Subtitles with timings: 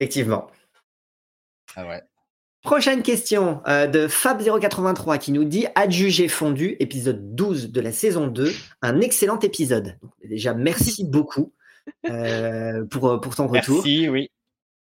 [0.00, 0.48] Effectivement.
[1.76, 2.02] Ah ouais.
[2.62, 8.26] Prochaine question euh, de Fab083 qui nous dit Adjugé fondu, épisode 12 de la saison
[8.26, 8.52] 2,
[8.82, 9.98] un excellent épisode.
[10.22, 11.52] Déjà, merci beaucoup
[12.10, 13.76] euh, pour, pour ton retour.
[13.76, 14.30] Merci, oui.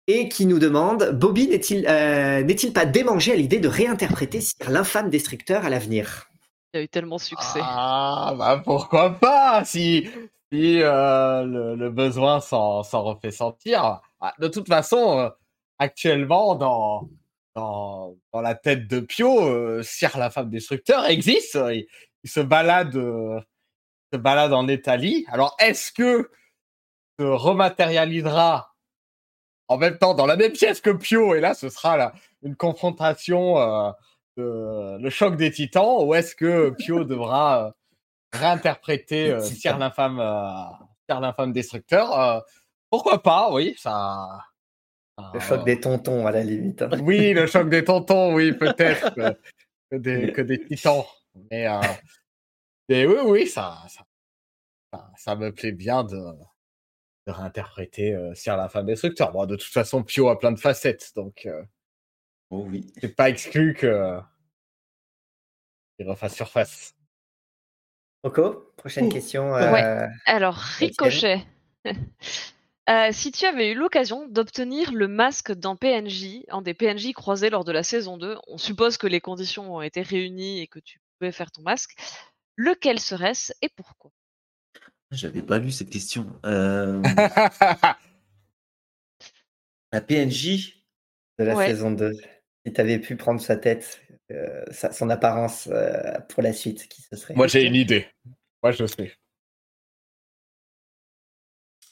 [0.08, 4.70] Et qui nous demande Bobby n'est-il euh, n'est-il pas démangé à l'idée de réinterpréter Sir
[4.70, 6.26] l'infâme destructeur à l'avenir?
[6.74, 7.60] Il a eu tellement de succès.
[7.62, 10.08] Ah, bah pourquoi pas si,
[10.52, 14.00] si euh, le, le besoin s'en refait sentir.
[14.20, 15.30] Ah, De toute façon, euh,
[15.78, 17.08] actuellement, dans,
[17.54, 21.54] dans, dans la tête de Pio, euh, Sir la femme destructeur existe.
[21.54, 21.86] Il,
[22.24, 23.40] il se balade euh,
[24.12, 25.24] se balade en Italie.
[25.28, 26.30] Alors, est-ce que
[27.18, 28.74] se rematérialisera
[29.68, 32.12] en même temps dans la même pièce que Pio et là, ce sera là,
[32.42, 33.92] une confrontation, euh,
[34.36, 37.70] de, le choc des titans, ou est-ce que Pio devra euh,
[38.32, 40.64] réinterpréter euh, Sir l'infâme euh,
[41.08, 42.40] l'infâme destructeur Euh,
[42.90, 44.26] Pourquoi pas, oui, ça.
[45.34, 46.80] Le choc des tontons, à la limite.
[46.82, 46.88] hein.
[47.02, 49.38] oui, le choc des tontons, oui, peut-être que,
[49.90, 51.04] que des, que des titans.
[51.50, 51.80] Mais, euh,
[52.88, 53.76] mais oui, oui, ça,
[55.16, 59.30] ça, me plaît bien de, de réinterpréter euh, Sir la femme destructeur.
[59.30, 61.62] Bon, de toute façon, Pio a plein de facettes, donc euh,
[62.50, 62.90] Oh oui.
[63.00, 64.18] c'est pas exclu que
[65.98, 66.94] qu'il refasse surface.
[68.22, 69.52] Rocco, prochaine question.
[69.52, 69.82] Ouais.
[69.84, 71.44] euh, Alors, Ricochet.
[72.88, 77.48] Euh, si tu avais eu l'occasion d'obtenir le masque d'un PNJ, un des PNJ croisés
[77.48, 80.80] lors de la saison 2, on suppose que les conditions ont été réunies et que
[80.80, 81.92] tu pouvais faire ton masque,
[82.56, 84.10] lequel serait-ce et pourquoi?
[85.12, 86.26] J'avais pas lu cette question.
[86.44, 87.00] Euh,
[89.92, 90.82] la PNJ
[91.38, 91.66] de la Ouais.
[91.68, 92.10] saison 2.
[92.66, 96.88] Si tu avais pu prendre sa tête, euh, sa- son apparence euh, pour la suite,
[96.88, 98.06] qui ce serait Moi, j'ai une idée.
[98.62, 99.12] Moi, je sais.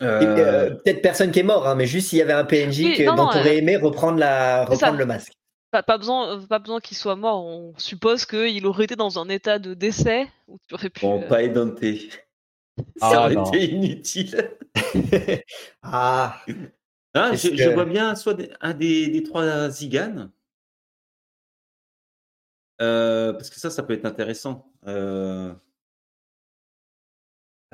[0.01, 2.79] Euh, euh, Peut-être personne qui est mort, hein, mais juste s'il y avait un PNJ
[2.85, 5.33] Oui, que- non, dont aurais euh, aimé reprendre, la, reprendre le masque.
[5.73, 9.29] pas, pas besoin, pas besoin qu'il soit mort, on suppose qu'il aurait été dans un
[9.29, 11.01] état de décès où tu aurais pu.
[11.01, 11.81] Bon, euh, pas Edante.
[13.01, 13.51] Ah, Ça aurait non.
[13.51, 14.51] été inutile.
[15.83, 16.41] ah,
[17.33, 20.29] Est-ce je, vois bien soit un des, des trois Zigan.
[22.81, 24.71] Euh, parce que ça, ça peut être intéressant.
[24.87, 25.53] Euh,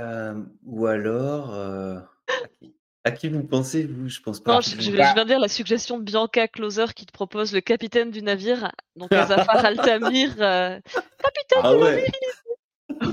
[0.01, 1.99] euh, ou alors, euh,
[2.29, 4.09] à, qui, à qui vous pensez, vous?
[4.09, 4.55] Je pense pas.
[4.55, 7.53] Non, je, je- je viens de dire la suggestion de Bianca Closer qui te propose
[7.53, 10.35] le capitaine du navire, donc Azafar Altamir.
[10.41, 11.97] euh, Capitaine Ah de la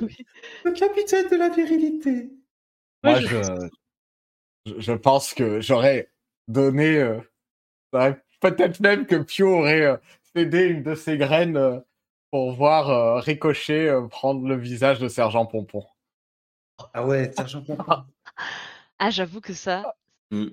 [0.02, 0.16] oui.
[0.66, 2.32] le capitaine de la virilité.
[3.04, 3.70] Moi, Ouais, je,
[4.78, 6.12] je, pense que j'aurais
[6.48, 6.98] donné.
[6.98, 7.20] euh,
[7.92, 10.00] bah, Peut-être même que Pio aurait
[10.36, 11.80] cédé une de ses graines euh,
[12.32, 15.86] pour voir euh, Ricochet euh, prendre le visage de Sergent Pompon.
[16.94, 17.84] Ah ouais, Sergent Pompon.
[19.04, 19.96] Ah, j'avoue que ça.
[20.30, 20.46] Mm.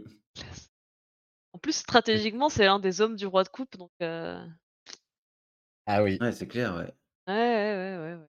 [1.52, 3.90] En plus, stratégiquement, c'est l'un des hommes du roi de coupe, donc.
[4.00, 4.42] euh,
[5.86, 6.16] Ah oui.
[6.18, 6.90] Ouais, c'est clair, ouais.
[7.26, 8.14] Ouais, ouais, ouais, ouais.
[8.14, 8.26] ouais.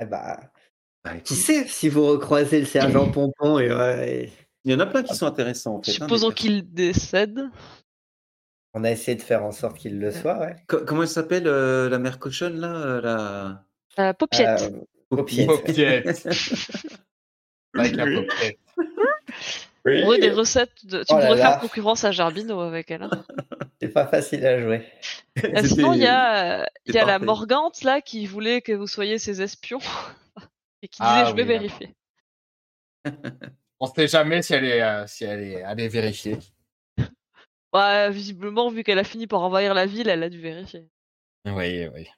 [0.00, 0.40] eh bah,
[1.04, 4.32] Bah, qui écoute, sait si vous recroisez le sergent Pompon et, ouais,
[4.64, 5.90] Il y en a plein qui sont intéressants, en fait.
[5.90, 7.40] hein, Supposons qu'il décède.
[8.76, 10.54] On a essayé de faire en sorte qu'il le soit, ouais.
[10.66, 13.64] Comment elle s'appelle, euh, la mère cochonne, là euh, la...
[13.98, 14.62] Euh, Paupiette.
[14.62, 14.70] Euh,
[15.08, 15.46] Paupiette.
[15.46, 16.28] Paupiette.
[17.74, 18.58] Avec la paupiette.
[19.86, 20.98] On aurait des recettes de...
[20.98, 21.52] Tu Oh pourrais là.
[21.52, 23.04] faire concurrence à Jarbino avec elle.
[23.04, 23.24] hein.
[23.80, 24.86] C'est pas facile à jouer.
[25.44, 27.18] Euh, sinon, il y a, il y a la.
[27.18, 29.78] Morgante là qui voulait que vous soyez ses espions
[30.82, 31.94] et qui disait Ah je vais oui, vérifier.
[33.78, 35.88] On sait jamais si elle est, euh, si elle est, elle est
[37.76, 40.88] Ouais, visiblement, vu qu'elle a fini par envahir la ville, elle a dû vérifier.
[41.46, 42.08] Oui, oui.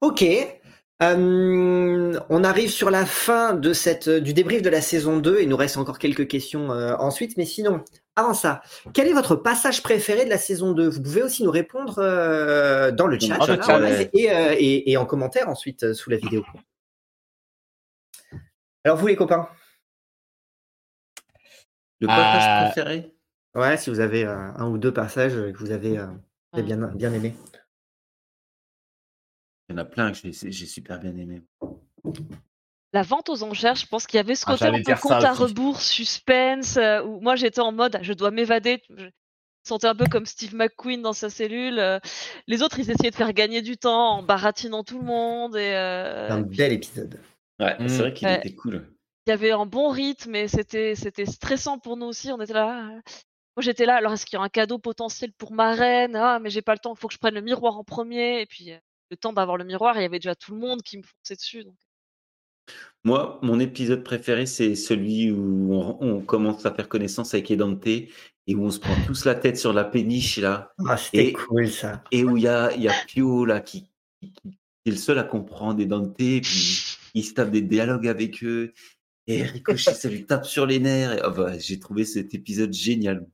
[0.00, 0.24] Ok.
[1.02, 5.40] Euh, on arrive sur la fin de cette, du débrief de la saison 2.
[5.42, 7.36] Il nous reste encore quelques questions euh, ensuite.
[7.36, 7.84] Mais sinon,
[8.16, 8.62] avant ça,
[8.94, 12.92] quel est votre passage préféré de la saison 2 Vous pouvez aussi nous répondre euh,
[12.92, 13.38] dans le chat,
[13.80, 14.10] ouais.
[14.14, 16.44] et, euh, et- et en commentaire ensuite euh, sous la vidéo.
[18.84, 19.48] Alors vous les copains?
[22.00, 23.13] Le passage Euh, préféré?
[23.54, 26.06] Ouais, si vous avez euh, un ou deux passages que vous avez, euh,
[26.52, 27.34] vous avez bien, bien aimé.
[29.68, 31.42] Il y en a plein que j'ai j'ai super bien aimé.
[32.92, 34.84] La vente aux enchères, je pense qu'il y avait ce Ah, côté un j'allais peu
[34.84, 35.42] dire ça compte à aussi.
[35.42, 38.82] rebours, suspense, euh, où moi j'étais en mode je dois m'évader.
[38.90, 39.10] Je me
[39.66, 41.78] sentais un peu comme Steve McQueen dans sa cellule.
[41.78, 41.98] euh,
[42.46, 45.56] Les autres, ils essayaient de faire gagner du temps en baratinant tout le monde.
[45.56, 47.20] Et euh, Un bel épisode.
[47.60, 47.88] Ouais, Mm.
[47.88, 48.38] c'est vrai qu'il Ouais.
[48.38, 48.84] était cool.
[49.26, 52.30] il y avait un bon rythme et c'était c'était stressant pour nous aussi.
[52.32, 52.90] On était là.
[52.94, 53.00] ah,
[53.56, 53.96] Moi j'étais là.
[53.96, 56.16] Alors est-ce qu'il y a un cadeau potentiel pour ma reine?
[56.16, 56.94] Ah mais j'ai pas le temps.
[56.94, 58.40] Il faut que je prenne le miroir en premier.
[58.40, 58.78] Et puis euh,
[59.10, 61.36] le temps d'avoir le miroir, il y avait déjà tout le monde qui me fonçait
[61.36, 61.64] dessus.
[61.64, 61.76] Donc
[63.04, 67.86] Moi, mon épisode préféré, c'est celui où on, on commence à faire connaissance avec Edante
[67.86, 68.08] et
[68.48, 71.68] où on se prend tous la tête sur la péniche là, Ah, c'était Et- cool
[71.70, 72.02] ça.
[72.10, 73.84] et où il y a, il y a Pio là qui,
[74.20, 74.50] qui- qui
[74.86, 76.42] est le seul à comprendre Edante, puis
[77.14, 78.72] il se tape des dialogues avec eux.
[79.26, 81.12] Et Ricochet, ça lui tape sur les nerfs.
[81.14, 83.26] Et, ah bah, J'ai trouvé cet épisode génial.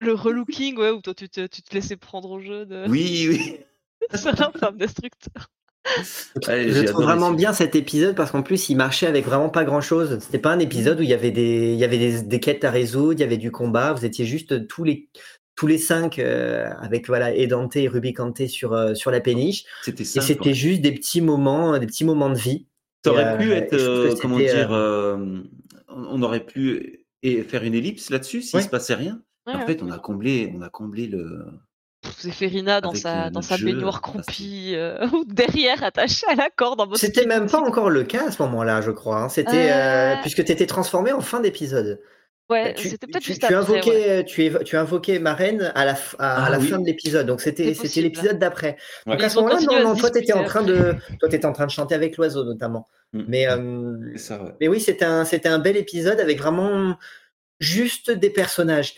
[0.00, 3.26] Le relooking, ouais, où toi tu te, tu te laissais prendre au jeu de Oui,
[3.28, 3.56] oui.
[4.18, 5.50] sur la femme destructeur.
[6.46, 9.80] Je trouve vraiment bien cet épisode parce qu'en plus il marchait avec vraiment pas grand
[9.80, 10.18] chose.
[10.20, 12.64] C'était pas un épisode où il y avait des, il y avait des, des quêtes
[12.64, 13.92] à résoudre, il y avait du combat.
[13.92, 15.08] Vous étiez juste tous les,
[15.56, 19.64] tous les cinq euh, avec voilà Edante et Rubicante sur euh, sur la péniche.
[19.82, 22.66] C'était Et c'était juste des petits moments, des petits moments de vie.
[23.04, 25.16] Ça aurait Et, pu euh, être, euh, comment dire, euh,
[25.88, 28.62] on on aurait pu et faire une ellipse là-dessus s'il Ouais.
[28.62, 29.20] se passait rien.
[29.50, 29.66] Ouais, en ouais.
[29.66, 31.44] fait, on a comblé, on a comblé le.
[32.16, 36.26] C'est Ferina dans sa, euh, dans sa jeu, baignoire que- croupie, euh, ou derrière attachée
[36.30, 39.20] à la corde en C'était même pas encore le cas à ce moment-là, je crois.
[39.22, 39.28] hein.
[39.28, 42.00] C'était euh, Euh, puisque tu étais transformé en fin d'épisode.
[42.48, 43.56] Ouais, Tu, c'était peut-être tu- juste tu après.
[43.74, 44.24] invoquais, ouais.
[44.24, 45.96] tu, évo- tu invoquais ma reine à la, à,
[46.42, 46.66] à Ah la oui.
[46.66, 47.26] fin de l'épisode.
[47.26, 48.76] Donc c'était l'épisode d'après.
[49.06, 49.12] Ouais.
[49.12, 51.46] Donc à ce moment-là, non, à non, toi t'étais en discuter train de, toi t'étais
[51.46, 52.88] en train de chanter avec l'oiseau notamment.
[53.12, 53.22] Mm.
[53.28, 54.50] Mais euh, ça, ouais.
[54.60, 56.96] mais oui, c'était un, c'était un bel épisode avec vraiment
[57.60, 58.94] juste des personnages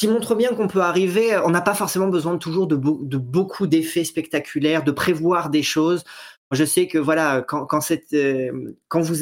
[0.00, 1.36] qui montrent bien qu'on peut arriver.
[1.44, 5.50] On n'a pas forcément besoin de toujours de, beau- de beaucoup d'effets spectaculaires, de prévoir
[5.50, 6.04] des choses.
[6.52, 9.16] Je sais que voilà, quand, quand, cette, euh, quand, vous,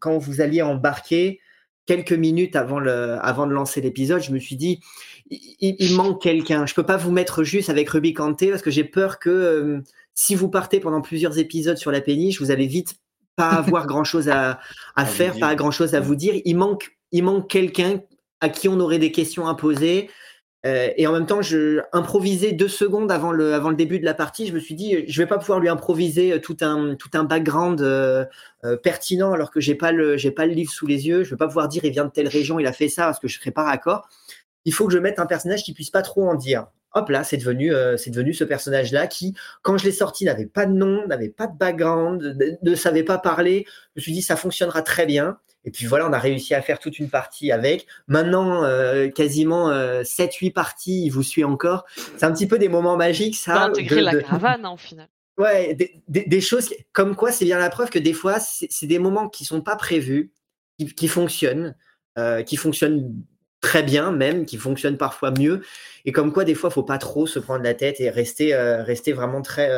[0.00, 1.40] quand vous alliez embarquer
[1.86, 4.80] quelques minutes avant, le, avant de lancer l'épisode, je me suis dit,
[5.30, 6.66] il, manque quelqu'un.
[6.66, 9.80] Je peux pas vous mettre juste avec Ruby Kanté parce que j'ai peur que euh,
[10.12, 12.96] si vous partez pendant plusieurs épisodes sur la péniche, vous allez vite
[13.34, 14.60] pas avoir grand chose à,
[14.94, 16.34] à vous faire, pas grand chose à vous dire.
[16.44, 18.02] Il manque, il manque quelqu'un
[18.40, 20.08] à qui on aurait des questions à poser.
[20.66, 24.04] Euh, et en même temps, je improvisais deux secondes avant le, avant le début de
[24.04, 24.46] la partie.
[24.46, 27.24] Je me suis dit, je vais pas pouvoir lui improviser euh, tout un, tout un
[27.24, 28.24] background euh,
[28.82, 31.22] pertinent alors que j'ai pas pas le livre sous les yeux.
[31.22, 33.20] Je vais pas pouvoir dire, il vient de telle région, il a fait ça parce
[33.20, 34.08] que je serais pas raccord.
[34.64, 36.66] Il faut que je mette un personnage qui puisse pas trop en dire.
[36.94, 40.72] Hop là, c'est devenu, devenu ce personnage-là qui, quand je l'ai sorti, n'avait pas de
[40.72, 43.66] nom, n'avait pas de background, ne, ne savait pas parler.
[43.94, 45.38] Je me suis dit, ça fonctionnera très bien.
[45.68, 47.86] Et puis voilà, on a réussi à faire toute une partie avec.
[48.06, 51.84] Maintenant, euh, quasiment euh, 7-8 parties, il vous suit encore.
[52.16, 53.64] C'est un petit peu des moments magiques, ça.
[53.64, 55.08] intégré de- la de- caravane hein, au final.
[55.36, 58.86] Ouais, des, des- des choses comme quoi c'est bien la preuve que des fois, c'est
[58.86, 60.32] des moments qui sont pas prévus,
[60.78, 61.76] qui, qui fonctionnent,
[62.18, 63.12] euh, qui fonctionnent
[63.60, 65.60] très bien même, qui fonctionnent parfois mieux.
[66.06, 68.82] Et comme quoi, des fois, faut pas trop se prendre la tête et rester, euh,
[68.84, 69.68] rester vraiment très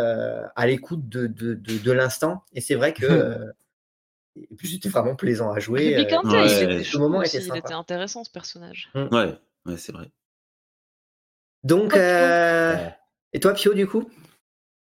[0.54, 2.44] à l'écoute de, de l'instant.
[2.54, 3.06] Et c'est vrai que.
[4.36, 5.96] et puis c'était vraiment plaisant à jouer.
[5.96, 8.90] Euh, ouais, ce moment était il était intéressant ce personnage.
[8.94, 9.34] Ouais,
[9.66, 10.10] ouais, c'est vrai.
[11.62, 12.76] Donc, euh,
[13.32, 14.08] et toi, Pio, du coup?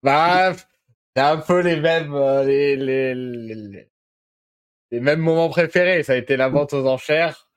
[0.03, 3.91] Bah, c'est un peu les mêmes, euh, les, les, les,
[4.93, 6.03] les mêmes moments préférés.
[6.05, 7.51] Ça a été la vente aux enchères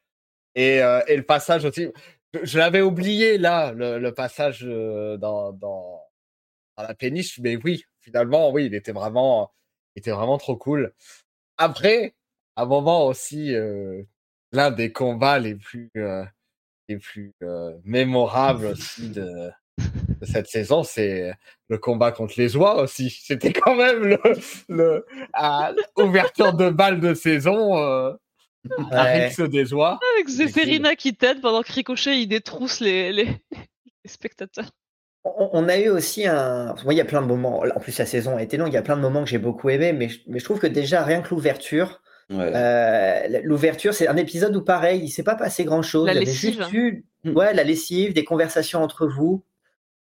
[0.56, 1.90] et, euh, et le passage aussi.
[2.34, 7.84] Je, je l'avais oublié là, le, le passage dans, dans, dans la péniche, mais oui,
[8.00, 9.52] finalement, oui, il était vraiment,
[9.96, 10.94] il était vraiment trop cool.
[11.62, 12.16] Après,
[12.56, 14.02] à un moment aussi, euh,
[14.52, 16.24] l'un des combats les plus, euh,
[16.90, 21.32] les plus euh, mémorables aussi de, de cette saison, c'est
[21.70, 23.10] le combat contre les oies aussi.
[23.26, 24.20] C'était quand même le,
[24.70, 27.78] le à ouverture de balle de saison.
[27.78, 28.14] Euh,
[28.92, 29.48] à Ouais.
[29.48, 30.00] Des oies.
[30.16, 33.26] Avec Zéphérina qui t'aide pendant que Ricochet il détrousse les, les,
[34.04, 34.70] les spectateurs.
[35.24, 36.74] On, a eu aussi un.
[36.84, 37.64] Moi, il y a plein de moments.
[37.76, 38.70] En plus, la saison a été longue.
[38.70, 40.60] Il y a plein de moments que j'ai beaucoup aimé, mais je, mais je trouve
[40.60, 42.02] que déjà rien que l'ouverture,
[42.32, 42.52] Ouais.
[42.56, 46.08] euh, l'ouverture, c'est un épisode où pareil, il s'est pas passé grand chose.
[46.08, 46.56] La lessive.
[46.58, 47.36] juste eu, Mm.
[47.38, 49.44] ouais, la lessive, des conversations entre vous.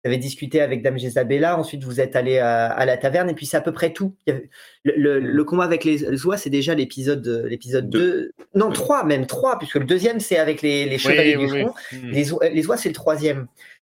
[0.04, 1.58] Vous avez discuté avec Dame Jezabella.
[1.60, 4.16] Ensuite, vous êtes allé à, à la taverne, et puis c'est à peu près tout.
[4.26, 4.50] Il y avait-
[4.86, 5.26] le, le- Mm.
[5.26, 8.00] le combat avec les, les oies, c'est déjà l'épisode, l'épisode Deux.
[8.00, 8.32] 2.
[8.56, 11.74] Non, 3 même, 3, puisque le deuxième, c'est avec les, les chevaliers du front.
[12.04, 13.48] Les, oies- les oies, c'est le troisième.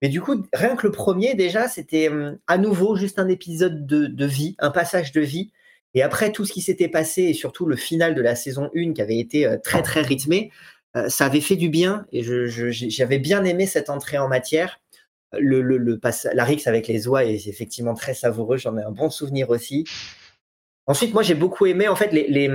[0.08, 4.26] Du coup, rien que le premier, déjà, c'était hum, à nouveau juste un épisode de,
[4.26, 5.52] vie, un passage de vie.
[5.94, 8.92] Et après tout ce qui s'était passé, et surtout le final de la saison 1
[8.92, 10.50] qui avait été euh, très très rythmé,
[10.96, 12.06] euh, ça avait fait du bien.
[12.12, 14.80] Et j'avais bien aimé cette entrée en matière.
[15.38, 16.00] Le, le,
[16.32, 18.56] la Rix avec les oies est effectivement très savoureux.
[18.58, 19.84] J'en ai un bon souvenir aussi.
[20.88, 22.48] Ensuite, moi, j'ai beaucoup aimé, en fait, les, les,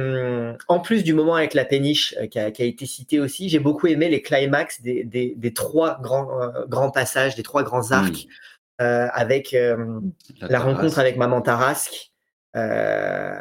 [0.69, 3.49] en plus du moment avec la péniche euh, qui, a, qui a été cité aussi,
[3.49, 7.63] j'ai beaucoup aimé les climax des, des, des trois grands, euh, grands passages, des trois
[7.63, 8.27] grands arcs,
[8.79, 9.99] euh, avec euh,
[10.39, 10.65] la Tarasque.
[10.65, 12.11] rencontre avec Maman Tarasque,
[12.55, 13.35] euh,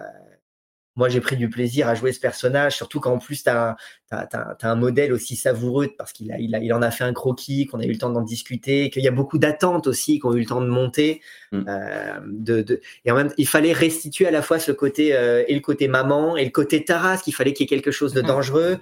[0.96, 3.76] moi, j'ai pris du plaisir à jouer ce personnage, surtout quand en plus, tu as,
[4.10, 7.66] un modèle aussi savoureux parce qu'il a, il a, il en a fait un croquis,
[7.66, 10.36] qu'on a eu le temps d'en discuter, qu'il y a beaucoup d'attentes aussi, qu'on a
[10.36, 11.22] eu le temps de monter.
[11.52, 11.64] Mm.
[11.68, 15.44] Euh, de, de, et en même il fallait restituer à la fois ce côté euh,
[15.46, 18.12] et le côté maman et le côté Taras, qu'il fallait qu'il y ait quelque chose
[18.12, 18.26] de Mm.
[18.26, 18.78] dangereux,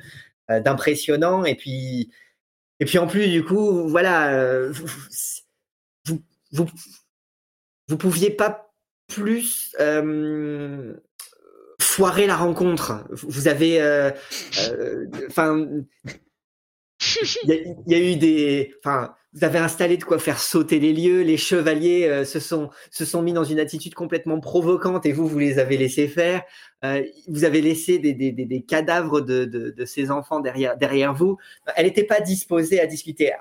[0.50, 1.44] euh, d'impressionnant.
[1.44, 2.10] Et puis,
[2.80, 4.86] et puis en plus, du coup, voilà, vous,
[6.06, 6.22] vous,
[6.52, 6.66] vous,
[7.88, 8.72] vous pouviez pas
[9.08, 10.94] plus euh,
[11.98, 13.04] foirer la rencontre.
[13.10, 14.12] Vous avez, euh,
[14.70, 15.66] euh, enfin,
[17.42, 20.38] il y, a- il y a eu des, enfin, vous avez installé de quoi faire
[20.38, 21.22] sauter les lieux.
[21.22, 25.26] Les chevaliers euh, se sont se sont mis dans une attitude complètement provocante et vous
[25.26, 26.42] vous les avez laissés faire.
[26.84, 31.36] Euh, vous avez laissé des, cadavres de, de, de ces enfants derrière derrière vous.
[31.74, 33.32] Elle n'était pas disposée à discuter.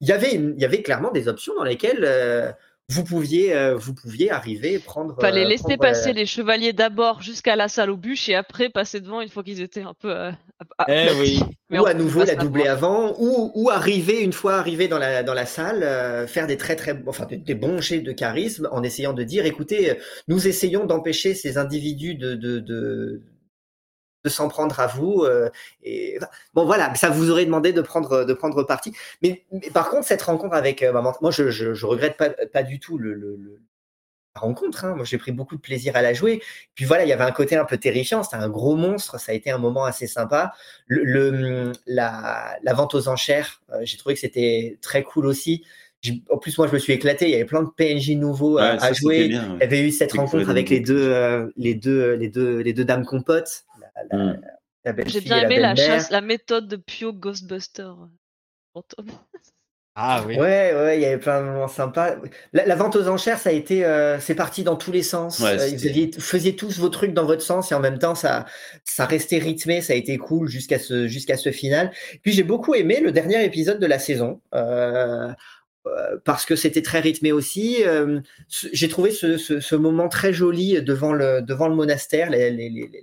[0.00, 2.52] Il y avait il y avait clairement des options dans lesquelles euh,
[2.90, 5.14] vous pouviez euh, vous pouviez arriver prendre.
[5.20, 8.34] Fallait euh, laisser prendre, passer euh, les chevaliers d'abord jusqu'à la salle aux bûches et
[8.34, 10.10] après passer devant une fois qu'ils étaient un peu.
[10.10, 10.30] euh,
[10.78, 11.40] à- Eh oui.
[11.70, 15.22] Mais ou à nouveau la doubler avant, ou, ou arriver une fois arrivé dans la,
[15.22, 18.68] dans la salle, euh, faire des très très, enfin des, des bons jets de charisme
[18.72, 19.94] en essayant de dire, écoutez, euh,
[20.28, 23.20] nous essayons d'empêcher ces individus de de, de,
[24.24, 25.22] de s'en prendre à vous.
[25.24, 25.48] euh,
[25.82, 26.18] et
[26.54, 28.92] bon voilà, ça vous aurait demandé de prendre de prendre parti.
[29.22, 32.30] Mais, mais par contre, cette rencontre avec euh, maman, moi je, je, je regrette pas
[32.30, 33.60] pas du tout le, le, le-
[34.34, 34.84] la rencontre.
[34.84, 34.94] Hein.
[34.96, 36.42] Moi j'ai pris beaucoup de plaisir à la jouer.
[36.74, 38.22] Puis voilà, il y avait un côté un peu terrifiant.
[38.22, 39.18] C'était un gros monstre.
[39.20, 40.52] Ça a été un moment assez sympa
[40.86, 45.64] le, le- la, la vente aux enchères, euh, j'ai trouvé que c'était très cool aussi.
[46.30, 47.24] En plus, moi, je me suis éclaté.
[47.24, 49.26] Il y avait plein de PNJ nouveaux à, Ouais, jouer.
[49.28, 52.58] bien, Il y avait eu cette rencontre avec les deux, euh, les deux, les deux,
[52.60, 53.64] les deux dames compotes.
[54.10, 54.40] La, la- Mm.
[54.84, 55.98] la belle J'ai bien aimé la belle-mère.
[56.00, 57.82] chasse, la méthode de Pio Ghostbuster.
[57.82, 58.06] euh,
[58.72, 59.06] fantôme.
[60.00, 60.36] Ah oui.
[60.38, 62.14] Ouais, ouais, il y avait plein de moments sympas.
[62.52, 65.40] La, la vente aux enchères, ça a été, euh, c'est parti dans tous les sens.
[65.40, 67.98] Ouais, Euh, vous, aviez- vous faisiez tous vos trucs dans votre sens et en même
[67.98, 68.46] temps, ça,
[68.84, 69.80] ça restait rythmé.
[69.80, 71.90] Ça a été cool jusqu'à ce, jusqu'à ce final.
[72.22, 74.40] Puis j'ai beaucoup aimé le dernier épisode de la saison.
[74.54, 75.32] Euh,
[76.24, 77.84] parce que c'était très rythmé aussi.
[77.86, 82.30] Euh, J'ai trouvé ce, ce, ce moment très joli devant le, devant le monastère,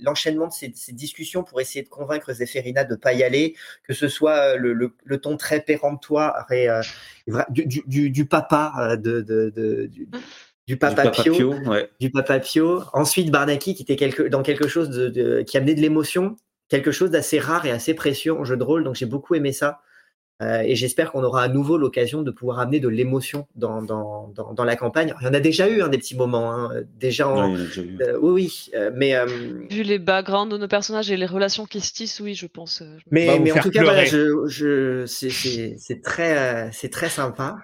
[0.02, 3.94] l'enchaînement de ces, ces discussions pour essayer de convaincre Zéphérina de pas y aller, que
[3.94, 6.82] ce soit euh, le, le, le ton très péremptoire et, euh,
[7.50, 10.08] du, du, du, du papa euh, de, de, de- du,
[10.68, 11.90] du papa, Du Papa Pio, Pio, ouais.
[12.00, 12.82] du papa Pio.
[12.94, 16.38] Ensuite Barnaki qui était quelque, dans quelque chose de, de- qui amenait de l'émotion,
[16.70, 18.84] quelque chose d'assez rare et assez précieux en jeu de rôle.
[18.84, 19.82] Donc j'ai beaucoup aimé ça.
[20.42, 24.28] Euh, et j'espère qu'on aura à nouveau l'occasion de pouvoir amener de l'émotion dans, dans,
[24.36, 25.14] dans, dans la campagne.
[25.22, 27.56] Il y en a déjà eu hein, des petits moments, hein, déjà en, Ouais, en
[27.56, 27.98] a déjà eu.
[28.02, 29.26] euh, oui, oui, euh, mais euh,
[29.70, 32.82] Vu les backgrounds de nos personnages et les relations qui se tissent, oui, je pense.
[32.82, 36.70] euh, je- mais, mais en tout cas, voilà, je, je, c'est, c'est, c'est très, euh,
[36.74, 37.56] c'est très sympa.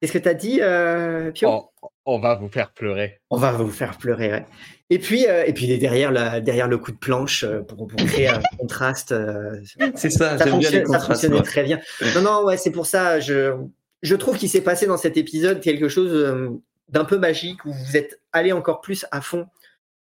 [0.00, 1.48] Qu'est-ce que tu as dit, euh, Pio?
[1.48, 1.64] On,
[2.14, 3.20] on va vous faire pleurer.
[3.30, 4.30] On va vous faire pleurer.
[4.30, 4.46] ouais.
[4.92, 7.96] Et puis, euh, et puis derrière, la, derrière le coup de planche euh, pour, pour
[8.06, 9.12] créer un contraste.
[9.12, 9.56] euh,
[9.94, 11.78] C'est ça, ça, j'aime bien les ça fonctionnait très bien.
[12.16, 13.20] Non, non, ouais, c'est pour ça.
[13.20, 13.54] Je,
[14.02, 17.96] je trouve qu'il s'est passé dans cet épisode quelque chose d'un peu magique où vous
[17.96, 19.46] êtes allé encore plus à fond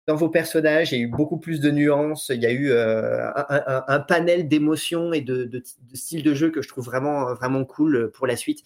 [0.07, 0.93] dans vos personnages.
[0.93, 2.31] Il y a eu beaucoup plus de nuances.
[2.35, 6.33] Il y a eu un, un- un panel d'émotions et de, de, de styles de
[6.33, 8.63] jeu que je trouve vraiment, vraiment cool pour la suite.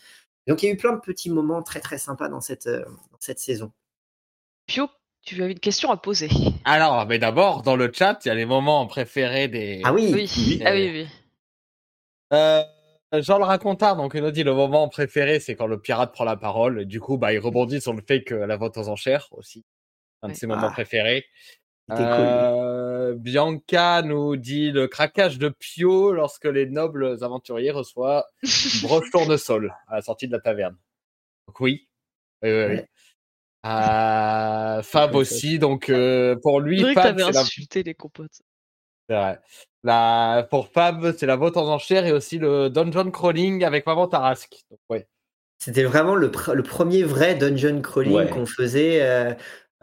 [0.49, 2.84] Donc il y a eu plein de petits moments très très sympas dans cette, euh,
[2.84, 3.72] dans cette saison.
[4.66, 4.88] Pio,
[5.22, 6.28] tu avais une question à poser.
[6.64, 9.80] Alors, mais d'abord, dans le chat, il y a les moments préférés des.
[9.84, 10.30] Ah oui, Oui.
[10.37, 10.62] oui.
[10.64, 11.06] Ah oui, oui.
[12.32, 12.62] Euh,
[13.20, 16.25] Jean le racontard, donc, il nous dit le moment préféré, c'est quand le pirate prend
[16.25, 16.80] la parole.
[16.82, 19.64] Et du coup, bah, il rebondit sur le fait que la vente aux enchères aussi.
[20.22, 20.72] Un de ses moments Ah.
[20.72, 21.25] préférés.
[21.91, 28.49] Euh, Bianca nous dit le craquage de Pio lorsque les nobles aventuriers reçoivent une
[28.83, 30.77] broche tournesol à la sortie de la taverne.
[31.49, 31.89] Donc oui.
[32.43, 32.75] Oui, oui, oui.
[32.77, 32.89] Ouais.
[33.67, 37.41] Euh, Fab aussi, donc euh, pour lui, Fab, c'est la...
[37.41, 38.41] insulté les compotes.
[39.09, 39.39] c'est vrai.
[39.85, 40.47] La...
[40.51, 44.57] pour Fab, c'est la vente aux enchères et aussi le dungeon crawling avec Maman Tarasque.
[44.71, 45.07] Donc, ouais.
[45.59, 48.29] C'était vraiment le, pr- le premier vrai dungeon crawling Ouais.
[48.29, 49.01] qu'on faisait.
[49.03, 49.33] euh,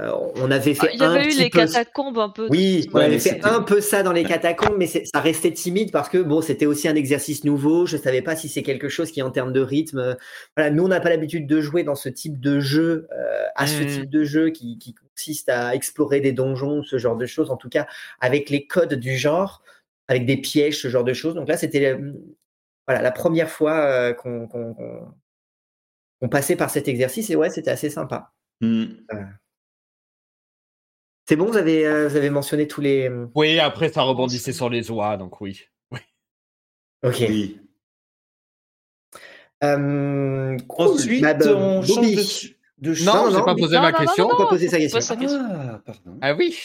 [0.02, 1.60] euh, on avait fait Ah, Il y un avait eu petit les peu.
[1.60, 2.48] catacombes un peu.
[2.50, 5.52] Oui, on Ouais, avait fait un peu ça dans les catacombes, mais c'est- ça restait
[5.52, 7.86] timide parce que bon, c'était aussi un exercice nouveau.
[7.86, 10.14] Je savais pas si c'est quelque chose qui, en termes de rythme, euh,
[10.56, 13.68] voilà, nous on n'a pas l'habitude de jouer dans ce type de jeu, euh, à
[13.68, 13.88] ce Mm.
[13.88, 17.52] type de jeu qui, qui consiste à explorer des donjons, ce genre de choses.
[17.52, 17.86] En tout cas,
[18.22, 19.62] avec les codes du genre,
[20.08, 21.36] avec des pièges, ce genre de choses.
[21.36, 21.98] Donc là, c'était
[22.88, 24.48] voilà la première fois euh, qu'on
[26.30, 28.32] passait par cet exercice et ouais, c'était assez sympa.
[28.62, 28.86] Hmm.
[31.30, 33.08] C'est bon, vous avez, euh, vous avez mentionné tous les.
[33.36, 35.62] Oui, après, ça rebondissait sur les oies, donc oui.
[37.04, 37.18] Ok.
[37.30, 37.60] Oui.
[39.64, 40.88] Euh, cool.
[40.88, 41.88] Ensuite, on change
[42.80, 44.28] de, de Non, j'ai pas mais- posé Non, ma non, non, question.
[44.28, 44.98] non, On peut poser sa question.
[44.98, 45.40] poser sa question.
[45.52, 46.18] Ah, pardon.
[46.20, 46.58] Ah oui.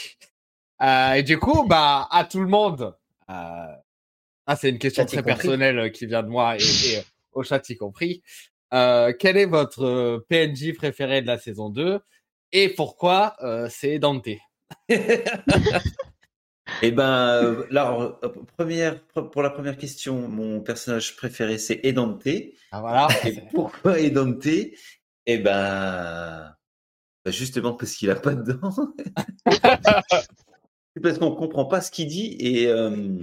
[0.82, 2.96] Euh, et du coup, bah, à tout le monde.
[3.28, 3.66] Euh...
[4.46, 5.34] Ah, c'est une question très compris.
[5.34, 7.02] personnelle euh, qui vient de moi et, et, euh,
[7.32, 8.22] au chat y compris.
[8.72, 12.00] Euh, quel est votre euh, PNJ préféré de la saison 2
[12.52, 14.28] et pourquoi euh, c'est Dante?
[16.82, 18.18] Eh ben, euh, là,
[18.56, 22.26] première, pour la première question, mon personnage préféré, c'est Edante.
[22.72, 23.08] Ah voilà.
[23.26, 24.46] Et pourquoi Edante?
[25.26, 26.54] Eh ben,
[27.24, 28.74] bah, justement parce qu'il a pas de dents.
[30.96, 33.18] C'est parce qu'on comprend pas ce qu'il dit et euh,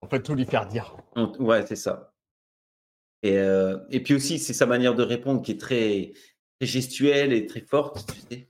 [0.00, 0.96] On peut tout lui faire dire.
[1.16, 2.14] on- ouais, c'est ça.
[3.22, 6.12] Et, euh, et puis aussi, c'est sa manière de répondre qui est très,
[6.58, 8.49] très gestuelle et très forte, tu sais.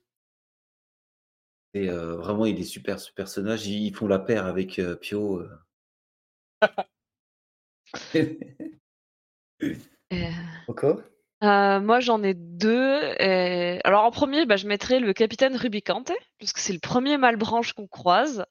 [1.74, 3.66] Et euh, vraiment, il est super, ce personnage.
[3.66, 5.38] Ils font la paire avec euh, Pio.
[5.40, 5.48] euh.
[10.12, 10.30] Euh,
[10.66, 11.00] Coco
[11.42, 13.00] Euh, moi, j'en ai deux.
[13.18, 17.16] et- Alors, en premier, bah, je mettrais le capitaine Rubicante, parce que c'est le premier
[17.16, 18.44] Malbranche qu'on croise.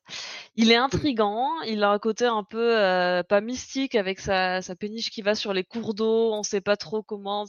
[0.55, 4.75] Il est intrigant, il a un côté un peu euh, pas mystique avec sa, sa
[4.75, 7.45] péniche qui va sur les cours d'eau, on sait pas trop comment.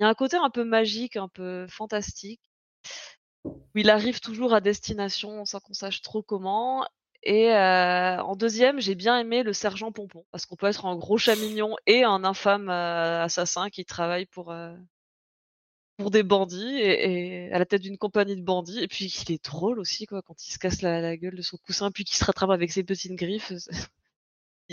[0.00, 2.40] Il y a un côté un peu magique, un peu fantastique,
[3.44, 6.86] où il arrive toujours à destination sans qu'on sache trop comment.
[7.22, 10.96] Et euh, en deuxième, j'ai bien aimé le sergent Pompon, parce qu'on peut être un
[10.96, 14.74] gros chat mignon et un infâme euh, assassin qui travaille pour, euh,
[15.98, 18.80] pour des bandits et, à la tête d'une compagnie de bandits.
[18.80, 21.58] Et puis il est drôle aussi, quoi, quand il se casse la gueule de son
[21.58, 23.52] coussin, puis qu'il se rattrape avec ses petites griffes.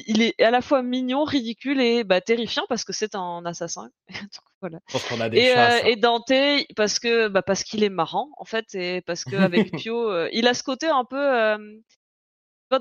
[0.08, 3.89] Il est à la fois mignon, ridicule et bah, terrifiant parce que c'est un assassin.
[4.10, 4.79] Donc, voilà.
[5.22, 5.68] A des Et, chats.
[5.75, 5.88] euh, ça.
[5.89, 6.32] et Dante
[6.75, 10.29] parce que bah, parce qu'il est marrant en fait et parce que avec Pio euh,
[10.34, 11.58] il a ce côté un peu euh,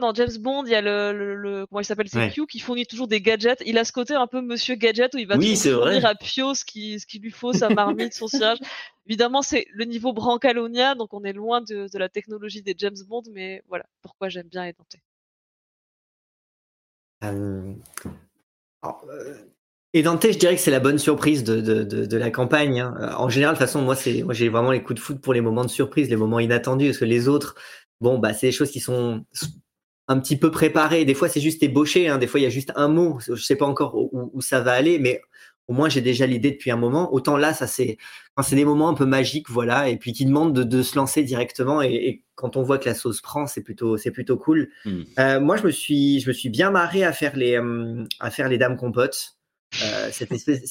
[0.00, 2.30] dans James Bond il y a le, le, le- comment il s'appelle c'est Ouais.
[2.30, 5.18] Q qui fournit toujours des gadgets il a ce côté un peu Monsieur Gadget où
[5.18, 6.10] il va Oui, toujours fournir vrai.
[6.10, 8.58] à Pio ce qui ce qu'il lui faut sa marmite son sillage
[9.06, 12.96] évidemment c'est le niveau Brancalonia donc on est loin de, de la technologie des James
[13.08, 14.96] Bond mais voilà pourquoi j'aime bien Dante
[17.24, 17.72] Euh,
[18.82, 19.34] alors, euh,
[19.94, 22.80] et Dante, je dirais que c'est la bonne surprise de, la campagne.
[22.80, 22.94] hein.
[23.00, 25.40] Euh, En général, de toute façon, moi, j'ai vraiment les coups de foot pour les
[25.40, 27.54] moments de surprise, les moments inattendus, parce que les autres,
[28.00, 29.24] bon, bah, c'est des choses qui sont
[30.08, 31.04] un petit peu préparées.
[31.04, 32.08] Des fois, c'est juste ébauché.
[32.08, 32.18] Hein.
[32.18, 33.18] Des fois, il y a juste un mot.
[33.20, 35.20] Je sais pas encore où ça va aller, mais
[35.68, 37.12] au moins, j'ai déjà l'idée depuis un moment.
[37.12, 37.98] Autant là, ça c'est,
[38.34, 40.96] quand c'est des moments un peu magiques, voilà, et puis qui demandent de, de se
[40.96, 41.82] lancer directement.
[41.82, 44.70] Et, et quand on voit que la sauce prend, c'est plutôt, c'est plutôt cool.
[44.86, 45.02] Hmm.
[45.18, 48.30] Euh, moi, je me suis, je me suis bien marré à faire les, euh, à
[48.30, 49.34] faire les dames compotes.
[49.84, 50.64] Euh, cette, espèce,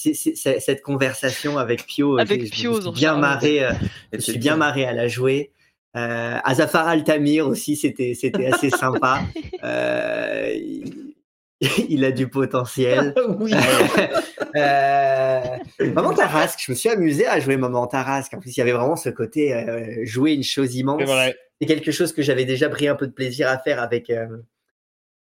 [0.60, 3.72] cette conversation avec Pio, Avec j'ai- Pio, je me suis dans bien marré, euh,
[4.12, 5.52] je me suis bien marré à la jouer.
[5.96, 9.22] Euh, Azafar Altamir aussi, c'était, c'était assez sympa.
[9.64, 10.56] Euh,
[11.90, 13.14] il, a du potentiel.
[13.40, 13.52] oui.
[14.56, 15.42] Euh,
[15.94, 18.34] Maman Tarasque, je me suis amusé à jouer Maman Tarasque.
[18.34, 21.00] En plus, il y avait vraiment ce côté euh, jouer une chose immense.
[21.00, 21.36] C'est vrai.
[21.60, 24.28] C'est quelque chose que j'avais déjà pris un peu de plaisir à faire avec euh,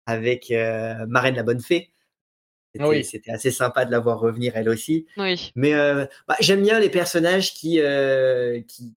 [0.06, 1.92] avec euh, Marraine la Bonne Fée.
[2.74, 3.04] C'était Oui.
[3.04, 5.06] c'était assez sympa de la voir revenir elle aussi.
[5.18, 8.96] oui Mais euh, bah, j'aime bien les personnages qui euh, qui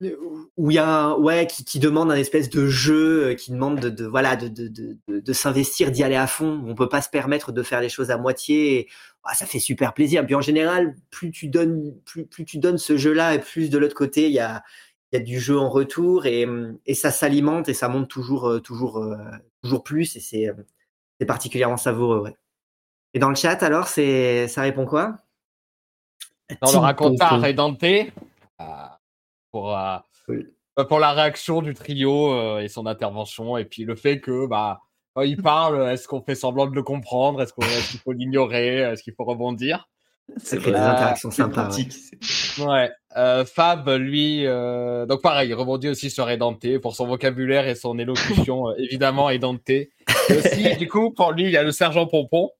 [0.00, 3.50] où il y a un, ouais qui, qui demandent un espèce de jeu, euh, qui
[3.50, 6.62] demande de, de voilà de de, de, de, s'investir, d'y aller à fond.
[6.66, 8.78] On peut pas se permettre de faire les choses à moitié.
[8.78, 8.88] Et,
[9.24, 10.24] ah, ça fait super plaisir.
[10.26, 13.78] Puis en général, plus tu donnes plus plus tu donnes ce jeu-là et plus de
[13.78, 14.62] l'autre côté il y a
[15.12, 16.46] il y a du jeu en retour et,
[16.84, 19.16] et ça s'alimente et ça monte toujours euh, toujours euh,
[19.62, 20.50] toujours plus et c'est
[21.18, 22.20] c'est particulièrement savoureux.
[22.20, 22.36] Ouais.
[23.14, 25.16] Et dans le chat alors c'est ça répond quoi?
[26.60, 27.42] Dans le Pompon.
[27.42, 28.04] et Dante, euh,
[29.56, 29.96] pour, euh,
[30.28, 34.46] euh, pour la réaction du trio euh, et son intervention, et puis le fait que
[34.46, 34.80] bah,
[35.14, 37.40] quand il parle, est-ce qu'on fait semblant de le comprendre?
[37.40, 38.80] Est-ce qu'il faut l'ignorer?
[38.80, 39.88] Est-ce qu'il faut rebondir?
[40.36, 41.70] C'est des interactions sympas.
[42.58, 42.90] ouais.
[43.14, 43.44] Ouais.
[43.46, 48.74] Fab, lui, donc pareil, il rebondit aussi sur Edante pour son vocabulaire et son élocution,
[48.76, 49.70] évidemment, Edante.
[49.70, 49.90] Et
[50.28, 52.50] aussi, du coup, pour lui, il y a le sergent Pompon.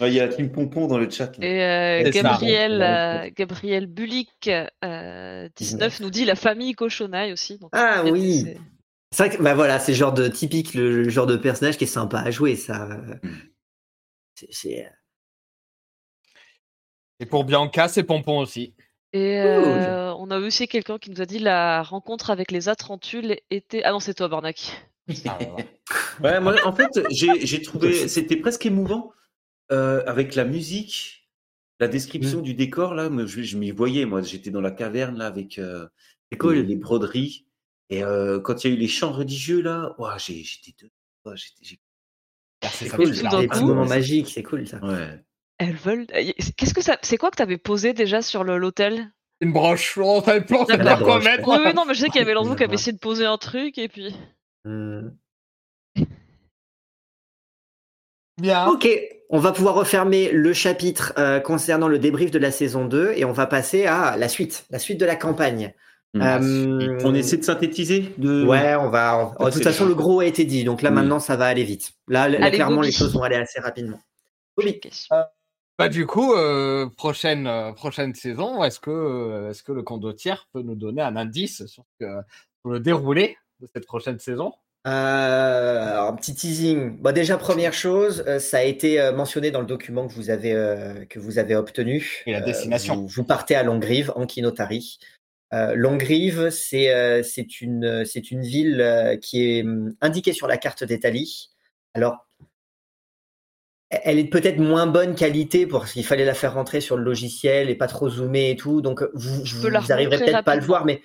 [0.00, 1.36] Il y a Team Pompon dans le chat.
[1.38, 1.46] là.
[1.46, 2.10] Et euh.
[2.10, 4.50] Gabriel, euh, Gabriel Bulik,
[4.84, 7.58] euh, 19, nous dit la famille cochonaille aussi.
[7.58, 8.40] Donc, Ah c'est- oui.
[8.44, 8.58] c'est-
[9.28, 12.18] vrai que bah voilà, c'est genre de typique le, genre de personnage qui est sympa
[12.18, 12.86] à jouer ça.
[12.86, 13.20] Mm.
[14.34, 14.88] C'est- C'est
[17.20, 18.74] Et pour Bianca, c'est Pompon aussi.
[19.12, 23.36] Et euh, on a aussi quelqu'un qui nous a dit la rencontre avec les Atrantules
[23.50, 23.82] était.
[23.84, 24.72] Ah non, c'est toi, Barnac.
[25.28, 25.38] Ah,
[26.24, 29.12] ouais, moi, en fait, j'ai j'ai trouvé, c'était presque émouvant
[29.72, 31.28] euh, avec la musique,
[31.80, 33.08] la description du décor là.
[33.26, 35.86] Je, je m'y voyais, moi, j'étais dans la caverne là avec euh,
[36.30, 36.54] c'est cool.
[36.56, 37.46] les, les broderies.
[37.90, 40.74] Et euh, quand il y a eu les chants religieux là, j'ai- j'étais
[41.26, 43.10] Ah, c'est C'est cool.
[43.10, 43.46] coup.
[43.48, 44.78] petits moments magiques, c'est cool ça.
[44.84, 45.22] ouais.
[45.58, 46.06] Elles veulent.
[46.14, 46.98] euh, Qu'est-ce que ça.
[47.02, 49.12] C'est quoi que t'avais posé déjà sur l'hôtel?
[49.40, 49.98] Une broche.
[49.98, 50.84] On on savait D'accord.
[50.84, 51.46] pas quoi mettre.
[51.48, 53.26] Oui, oui, non, mais je sais qu'il y avait l'endroit qui avait essayé de poser
[53.26, 54.14] un truc et puis.
[54.64, 55.10] Hmm.
[58.40, 58.66] Bien.
[58.68, 58.88] Ok,
[59.30, 63.24] on va pouvoir refermer le chapitre euh, concernant le débrief de la saison 2 et
[63.24, 65.72] on va passer à la suite, la suite de la campagne.
[66.14, 66.22] Hmm.
[66.22, 68.44] Euh, On essaie de synthétiser de...
[68.44, 69.34] Ouais, on va.
[69.38, 70.96] on- de toute façon, le gros a été dit, donc là Oui.
[70.96, 71.92] maintenant, ça va aller vite.
[72.08, 72.88] Là, là, Allez, clairement, Bobby.
[72.88, 74.00] les choses vont aller assez rapidement.
[74.56, 74.78] Bobby.
[74.80, 75.16] Question.
[75.76, 80.46] Bah du coup, euh, prochaine euh, prochaine saison, est-ce que euh, est-ce que le condottière
[80.52, 81.82] peut nous donner un indice sur
[82.64, 84.52] le déroulé de cette prochaine saison?
[84.86, 86.98] Euh, alors, un petit teasing.
[86.98, 90.28] Bon, déjà, première chose, euh, ça a été euh, mentionné dans le document que vous
[90.28, 92.22] avez, euh, que vous avez obtenu.
[92.26, 92.96] Et la Euh, destination.
[92.96, 94.98] vous, vous partez à Longrive, en Kinotari.
[95.54, 100.48] Euh, Longrive, c'est euh, c'est une, c'est une ville euh, qui est hum, indiquée sur
[100.48, 101.50] la carte d'Italie.
[101.94, 102.26] Alors,
[103.90, 107.70] elle est peut-être moins bonne qualité parce qu'il fallait la faire rentrer sur le logiciel
[107.70, 108.80] et pas trop zoomer et tout.
[108.82, 111.00] Donc, vous, vous, vous arriverez peut-être pas à le voir, mais,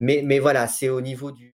[0.00, 1.54] mais, mais voilà, c'est au niveau du.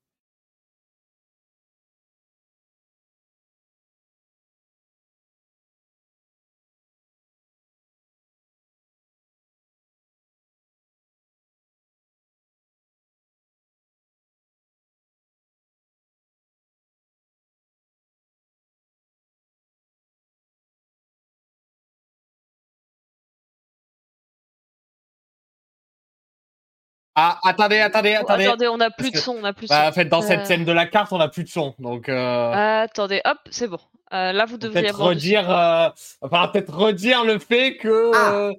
[27.15, 28.45] Ah, attendez, attendez, Oh, attendez.
[28.45, 29.89] attendez, on a plus de son, on a plus de Bah, son.
[29.89, 32.07] en fait, dans Euh, cette scène de la carte, on n'a plus de son, donc
[32.07, 32.51] euh,
[32.83, 33.79] Attendez, hop, c'est bon.
[34.13, 35.89] Euh, là, vous devriez peut-être redire, euh,
[36.21, 38.11] enfin peut-être redire le fait que.
[38.15, 38.33] Ah.
[38.33, 38.51] euh,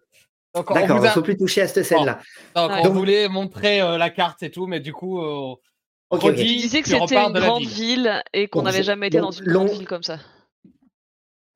[0.55, 2.19] donc, on D'accord, vous il a- faut plus toucher à cette scène-là.
[2.55, 2.77] donc, Ouais.
[2.81, 5.61] on Donc- voulait montrer euh, la carte et tout, mais du coup, euh, Ok,
[6.11, 6.23] ok.
[6.25, 7.71] redit, Tu disais que on c'était une grande ville.
[8.03, 10.19] ville et qu'on n'avait jamais été donc, dans une grande long- ville comme ça.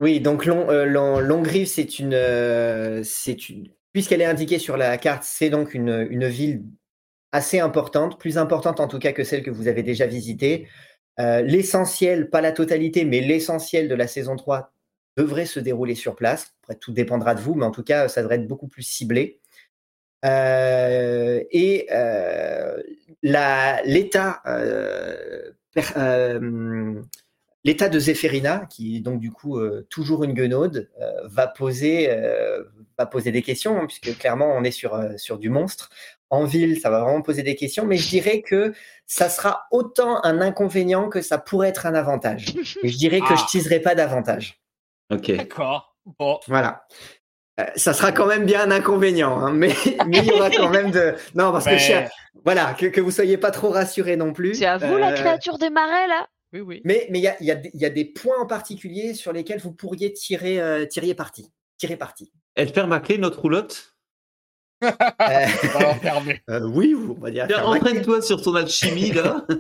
[0.01, 4.77] Oui, donc Long, euh, Long- Longrive, c'est une, euh, c'est une, puisqu'elle est indiquée sur
[4.77, 6.63] la carte, c'est donc une, une ville
[7.33, 10.69] assez importante, plus importante en tout cas que celle que vous avez déjà visitée.
[11.19, 14.73] Euh, l'essentiel, pas la totalité, mais l'essentiel de la saison 3
[15.17, 16.55] devrait se dérouler sur place.
[16.63, 19.41] Après, tout dépendra de vous, mais en tout cas, ça devrait être beaucoup plus ciblé.
[20.25, 22.83] Euh, et euh,
[23.23, 24.43] l'état
[27.65, 30.91] l'état de Zéphérina, qui est donc du coup toujours une guenaude,
[31.25, 32.09] va poser
[32.99, 35.91] va poser des questions, hein, puisque clairement on est sur sur du monstre.
[36.31, 38.73] En ville, ça va vraiment poser des questions, mais je dirais que
[39.07, 42.47] ça sera autant un inconvénient que ça pourrait être un avantage.
[42.83, 43.37] Et je dirais que Ah.
[43.37, 44.61] je teaserai pas davantage.
[45.13, 45.31] Ok.
[45.37, 45.95] D'accord.
[46.19, 46.41] Bon.
[46.49, 46.87] Voilà.
[47.61, 49.69] Euh, ça sera quand même bien un inconvénient, hein, mais
[50.09, 51.95] mais il y aura quand même de non parce que Mais- je suis-
[52.45, 54.57] voilà que, que vous soyez pas trop rassurés non plus.
[54.57, 56.27] C'est à vous la Euh, créature des marais, là?
[56.53, 56.81] Oui, oui.
[56.85, 59.33] Mais mais il y a, il y, a, y a des points en particulier sur
[59.33, 62.31] lesquels vous pourriez tirer euh, tirer parti, tirer parti.
[62.57, 63.96] Elle ferme à clé notre roulotte?
[64.85, 64.91] Euh,
[66.51, 67.47] euh, oui, on va dire.
[67.65, 69.47] Entraîne-toi sur ton alchimie, là.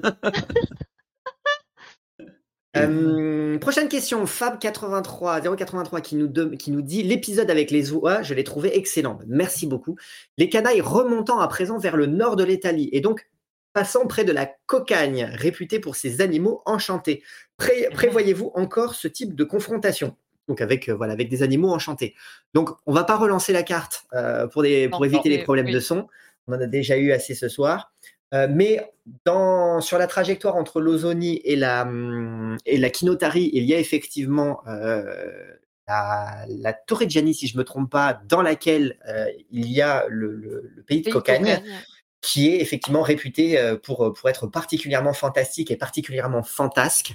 [2.76, 8.20] Euh, prochaine question, Fab83 083 qui nous, de- qui nous dit l'épisode avec les oies,
[8.22, 9.18] je l'ai trouvé excellent.
[9.26, 9.96] Merci beaucoup.
[10.36, 13.26] Les canailles remontant à présent vers le nord de l'Italie et donc
[13.72, 17.22] passant près de la cocagne, réputée pour ses animaux enchantés.
[17.56, 20.14] Pré- prévoyez-vous encore ce type de confrontation?
[20.48, 22.14] Donc avec euh, voilà avec des animaux enchantés.
[22.54, 25.42] Donc on va pas relancer la carte euh, pour des pour Non, éviter non, les
[25.42, 25.72] problèmes oui.
[25.72, 26.08] de son.
[26.46, 27.92] On en a déjà eu assez ce soir.
[28.34, 28.92] Euh, mais
[29.24, 33.78] dans, sur la trajectoire entre l'Ozoni et la, hum, et la Kinotari, il y a
[33.78, 35.54] effectivement euh,
[35.86, 40.32] la, la Torreggiani, si je me trompe pas, dans laquelle euh, il y a le,
[40.34, 41.62] le- le pays de Cocagne,
[42.20, 47.14] qui est effectivement réputé pour, pour être particulièrement fantastique et particulièrement fantasque.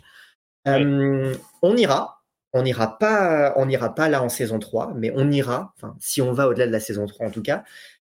[0.65, 2.20] On ira.
[2.53, 6.33] On n'ira pas, on n'ira pas là en saison 3, mais on ira, si on
[6.33, 7.63] va au-delà de la saison 3 en tout cas.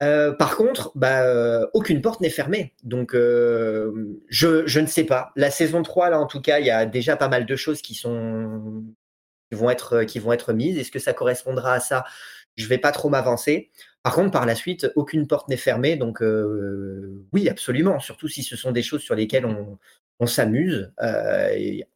[0.03, 2.73] Euh, par contre, bah, euh, aucune porte n'est fermée.
[2.83, 5.31] Donc, euh, je, ne sais pas.
[5.35, 7.81] La saison 3, là, en tout cas, il y a déjà pas mal de choses
[7.81, 8.83] qui sont
[9.51, 10.77] qui vont être, qui vont mises.
[10.77, 12.03] Est-ce que ça correspondra à ça?
[12.57, 13.71] Je vais pas trop m'avancer.
[14.03, 15.95] Par contre, par la suite, aucune porte n'est fermée.
[15.95, 16.21] Donc,
[17.33, 17.99] oui, absolument.
[17.99, 19.77] Surtout si ce sont des choses sur lesquelles on,
[20.19, 20.91] on s'amuse.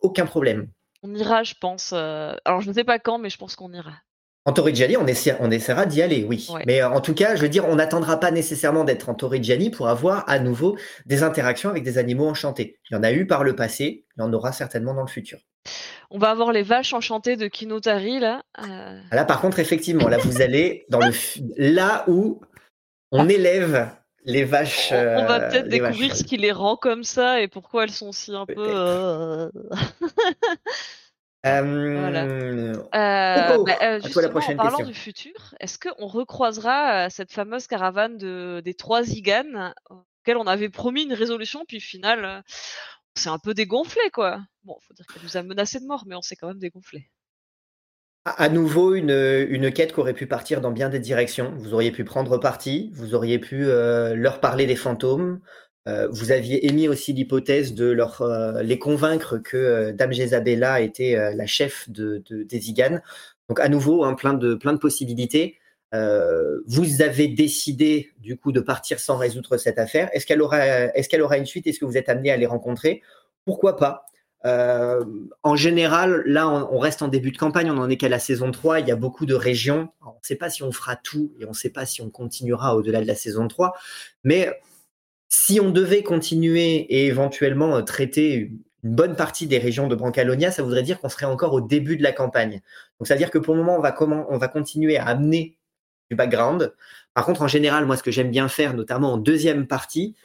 [0.02, 0.70] Aucun problème.
[1.04, 1.92] On ira, je pense.
[1.94, 3.94] euh, Alors, je ne sais pas quand, mais je pense qu'on ira.
[4.46, 6.48] En Torrigiani, on, essa- on essaiera d'y aller, oui.
[6.52, 6.64] Ouais.
[6.66, 9.70] Mais euh, en tout cas, je veux dire, on n'attendra pas nécessairement d'être en Torrigiani
[9.70, 12.80] pour avoir à nouveau des interactions avec des animaux enchantés.
[12.90, 15.08] Il y en a eu par le passé, il y en aura certainement dans le
[15.08, 15.38] futur.
[16.10, 18.42] On va avoir les vaches enchantées de Kinotari, là.
[18.68, 21.12] euh, Là, par contre, effectivement, là, vous allez dans le
[21.58, 22.42] là où
[23.12, 23.92] on élève
[24.24, 24.92] les vaches.
[24.92, 27.84] On, on va euh, peut-être vaches découvrir ce qui les rend comme ça et pourquoi
[27.84, 28.54] elles sont si un peu.
[28.58, 29.50] Euh,
[31.46, 34.94] Euh, Euh, Coco, bah, euh, à toi la prochaine en parlant question.
[34.94, 40.70] du futur, est-ce qu'on recroisera cette fameuse caravane de, des trois Ziganes auxquelles on avait
[40.70, 42.44] promis une résolution, puis au final,
[43.16, 44.40] c'est un peu dégonflé, quoi.
[44.66, 47.10] Bon, faut dire qu'elle nous a menacé de mort, mais on s'est quand même dégonflé.
[48.24, 49.10] À nouveau, une,
[49.50, 51.54] une quête qui aurait pu partir dans bien des directions.
[51.58, 55.40] Vous auriez pu prendre parti, vous auriez pu euh, leur parler des fantômes.
[55.88, 61.34] Euh, vous aviez émis aussi l'hypothèse de leur, euh, les convaincre que Dame Jezabella était
[61.34, 63.02] la chef de, de- des Ziganes.
[63.50, 65.58] Donc à nouveau, hein, plein, de, plein de possibilités.
[65.92, 70.10] Vous avez décidé du coup de partir sans résoudre cette affaire.
[70.14, 70.64] Est-ce qu'elle aura,
[70.96, 71.66] est-ce qu'elle aura une suite?
[71.66, 73.02] Est-ce que vous êtes amené à les rencontrer?
[73.46, 74.06] Pourquoi pas?
[74.46, 75.04] Euh,
[75.44, 77.70] En général, là, on, reste en début de campagne.
[77.70, 78.80] On n'en est qu'à la saison 3.
[78.80, 79.90] Il y a beaucoup de régions.
[80.02, 82.10] On ne sait pas si on fera tout et on ne sait pas si on
[82.10, 83.74] continuera au-delà de la saison 3.
[84.24, 84.52] Mais
[85.30, 88.34] si on devait continuer et éventuellement euh, traiter
[88.84, 91.98] une bonne partie des régions de Brancalonia, ça voudrait dire qu'on serait encore au début
[91.98, 92.62] de la campagne.
[93.00, 95.06] Donc, ça veut dire que pour le moment, on va, comment, on va continuer à
[95.06, 95.58] amener
[96.10, 96.74] du background.
[97.14, 100.16] Par contre, en général, moi, ce que j'aime bien faire, notamment en deuxième partie,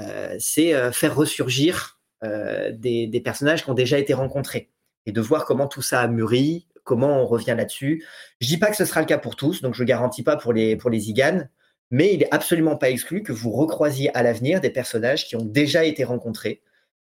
[0.00, 4.70] euh, c'est faire ressurgir des, des personnages qui ont déjà été rencontrés
[5.06, 8.04] et de voir comment tout ça a mûri, comment on revient là-dessus.
[8.40, 10.52] Je dis pas que ce sera le cas pour tous, donc je garantis pas pour
[10.52, 11.50] les, pour les Ziganes,
[11.90, 15.44] mais il est absolument pas exclu que vous recroisiez à l'avenir des personnages qui ont
[15.44, 16.62] déjà été rencontrés.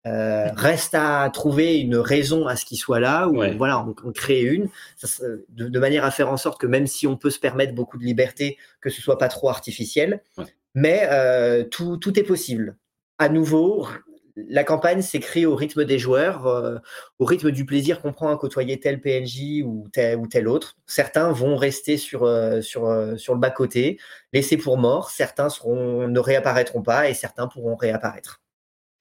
[0.08, 3.56] Euh, reste à trouver une raison à ce qu'ils soient là, ou Ouais.
[3.56, 6.88] voilà, on, on crée une, ça, de, de manière à faire en sorte que même
[6.88, 10.46] si on peut se permettre beaucoup de liberté, que ce soit pas trop artificiel, Ouais.
[10.74, 12.76] mais euh, tout, tout est possible.
[13.20, 13.88] À nouveau,
[14.36, 16.78] la campagne s'écrit au rythme des joueurs, euh,
[17.20, 20.76] au rythme du plaisir qu'on prend à côtoyer tel PNJ ou tel, autre.
[20.86, 24.00] Certains vont rester sur, euh, euh, le bas-côté,
[24.34, 25.10] laissés pour morts.
[25.10, 28.42] Certains ne réapparaîtront pas et certains pourront réapparaître.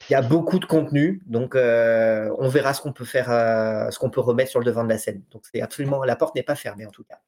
[0.08, 3.28] Il y a beaucoup de contenu, donc on verra ce qu'on peut faire,
[3.90, 5.22] ce qu'on peut remettre sur le devant de la scène.
[5.62, 7.20] Absolument, la porte n'est pas fermée en tout cas.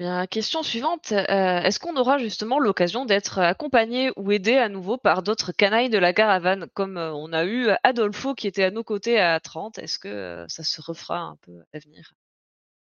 [0.00, 1.12] Bien, question suivante.
[1.12, 5.90] euh, Est-ce qu'on aura justement l'occasion d'être accompagné ou aidé à nouveau par d'autres canailles
[5.90, 9.38] de la caravane, comme euh, on a eu Adolfo qui était à nos côtés à
[9.40, 12.14] 30 Est-ce que euh, ça se refera un peu à l'avenir?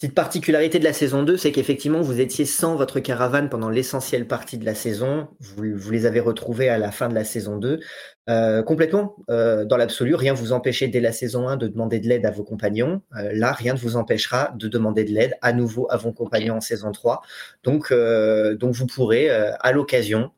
[0.01, 4.27] Petite particularité de la saison 2, c'est qu'effectivement, vous étiez sans votre caravane pendant l'essentielle
[4.27, 5.29] partie de la saison.
[5.39, 7.79] Vous, vous les avez retrouvés à la fin de la saison 2.
[8.29, 12.01] Euh, complètement, euh, dans l'absolu, rien ne vous empêchait dès la saison 1 de demander
[12.01, 13.03] de l'aide à vos compagnons.
[13.17, 16.57] Euh, là, rien ne vous empêchera de demander de l'aide à nouveau à vos compagnons
[16.57, 17.23] en saison 3.
[17.63, 20.33] Donc, euh, donc vous pourrez, euh, à l'occasion,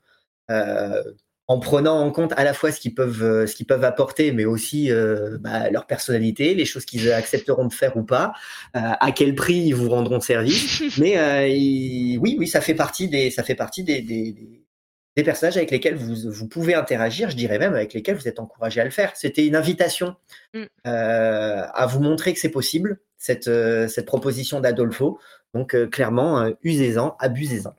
[0.51, 1.03] euh,
[1.49, 4.33] en prenant en compte à la fois ce qu'ils peuvent, euh, ce qu'ils peuvent apporter,
[4.33, 8.33] mais aussi euh, bah, leur personnalité, les choses qu'ils accepteront de faire ou pas,
[8.77, 10.83] euh, à quel prix ils vous rendront service.
[10.99, 15.57] mais euh, il- oui, oui, ça fait partie des, ça fait partie des, des, personnages
[15.57, 18.85] avec lesquels vous, vous pouvez interagir, je dirais même avec lesquels vous êtes encouragé à
[18.85, 19.13] le faire.
[19.15, 20.17] C'était une invitation
[20.53, 20.65] Mm.
[20.87, 23.45] euh, à vous montrer que c'est possible, cette,
[23.89, 25.19] cette proposition d'Adolfo.
[25.55, 27.73] Donc clairement, usez-en, abusez-en.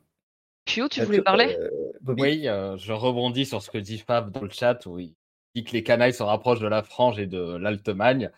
[0.68, 1.58] Pio, tu voulais parler?
[1.60, 1.70] euh,
[2.02, 5.14] Bobby Oui, euh, je rebondis sur ce que dit Fab dans le chat où il
[5.56, 8.30] dit que les canailles se rapprochent de la Frange et de l'Altemagne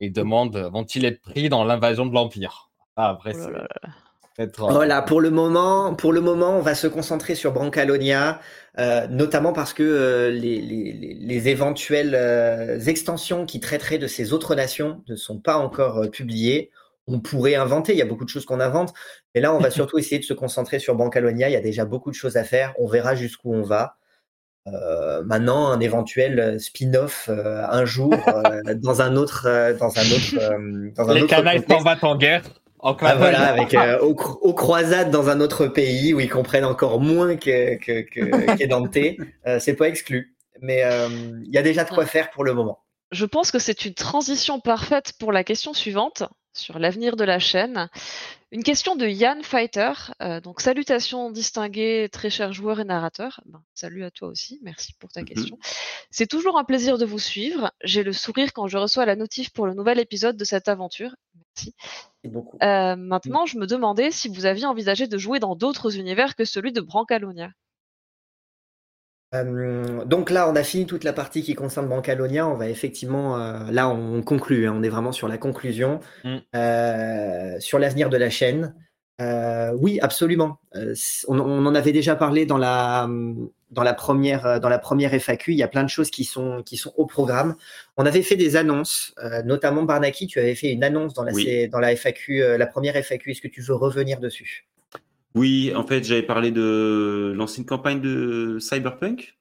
[0.00, 2.70] et demande vont-ils être pris dans l'invasion de l'Empire?
[2.96, 3.66] Ah, après, Oh là là
[4.68, 8.40] Voilà, pour le moment, pour le moment, on va se concentrer sur Brancalonia,
[8.78, 14.06] euh, notamment parce que euh, les, les, les- les éventuelles euh, extensions qui traiteraient de
[14.06, 16.70] ces autres nations ne sont pas encore euh, publiées.
[17.06, 18.92] On pourrait inventer, il y a beaucoup de choses qu'on invente,
[19.34, 21.48] mais là, on va surtout essayer de se concentrer sur Brancalonia.
[21.48, 22.74] Il y a déjà beaucoup de choses à faire.
[22.78, 23.96] On verra jusqu'où on va.
[24.68, 29.96] Euh, maintenant, un éventuel euh, spin-off euh, un jour euh, dans un autre, euh, dans
[29.96, 32.42] un autre, euh, dans un les canailles s'en battent en guerre.
[32.82, 36.64] Ah, voilà, avec euh, aux, cro- aux croisades dans un autre pays où ils comprennent
[36.64, 39.16] encore moins que que que.
[39.46, 41.08] Euh, c'est pas exclu, mais euh,
[41.44, 42.80] il y a déjà de quoi faire pour le moment.
[43.12, 46.24] Je pense que c'est une transition parfaite pour la question suivante
[46.56, 47.88] sur l'avenir de la chaîne.
[48.52, 49.92] Une question de Yann Fighter.
[50.22, 53.40] Euh, donc, salutations distinguées, très chers joueurs et narrateurs.
[53.46, 55.26] Ben, salut à toi aussi, merci pour ta Mhm.
[55.26, 55.58] question.
[56.10, 57.72] C'est toujours un plaisir de vous suivre.
[57.82, 61.14] J'ai le sourire quand je reçois la notif pour le nouvel épisode de cette aventure.
[61.34, 61.74] Merci.
[62.24, 62.58] Beaucoup.
[62.62, 66.44] Euh, maintenant, je me demandais si vous aviez envisagé de jouer dans d'autres univers que
[66.44, 67.50] celui de Brancalonia.
[69.44, 72.46] Euh, donc là, on a fini toute la partie qui concerne Brancalonia.
[72.48, 74.66] On va effectivement, euh, là, on conclut.
[74.66, 76.36] hein, on est vraiment sur la conclusion, Mm.
[76.54, 78.74] euh, sur l'avenir de la chaîne.
[79.78, 80.58] Oui, absolument.
[81.26, 83.08] On, on en avait déjà parlé dans la
[83.70, 85.52] dans la première dans la première FAQ.
[85.52, 87.56] Il y a plein de choses qui sont qui sont au programme.
[87.96, 89.14] On avait fait des annonces,
[89.46, 90.26] notamment Barnaki.
[90.26, 91.66] Tu avais fait une annonce dans la Oui.
[91.68, 93.30] Dans la FAQ, la première FAQ.
[93.30, 94.66] Est-ce que tu veux revenir dessus?
[95.36, 99.38] Oui, en fait, j'avais parlé de lancer une campagne de Cyberpunk.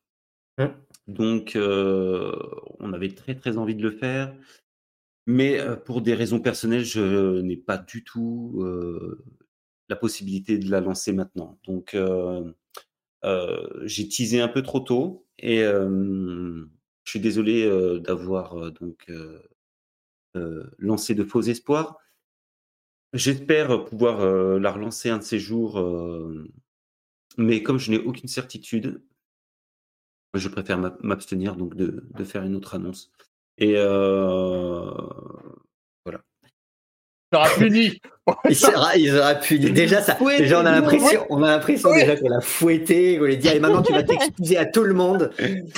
[0.58, 0.74] Hum.
[1.08, 2.36] Donc, euh,
[2.80, 4.36] on avait très très envie de le faire.
[5.26, 9.24] Mais euh, pour des raisons personnelles, je n'ai pas du tout euh,
[9.88, 11.58] la possibilité de la lancer maintenant.
[11.66, 11.96] Donc,
[13.86, 16.66] j'ai teasé un peu trop tôt et je
[17.06, 17.70] suis désolé
[18.02, 19.10] d'avoir donc
[20.78, 21.98] lancé de faux espoirs.
[23.16, 26.48] J'espère pouvoir euh, la relancer un de ces jours, euh,
[27.38, 29.02] mais comme je n'ai aucune certitude,
[30.34, 33.12] je préfère m'ab- m'abstenir donc de, de faire une autre annonce.
[33.58, 34.92] Et euh,
[37.32, 38.00] T'auras puni.
[38.50, 39.60] Il sera, ils auraient pu.
[39.60, 42.00] Déjà, ça, déjà, on a l'impression, on a l'impression Oui.
[42.00, 44.84] déjà qu'on l'a fouetté, qu'on lui a dit, allez, maintenant tu vas t'excuser à tout
[44.84, 45.32] le monde.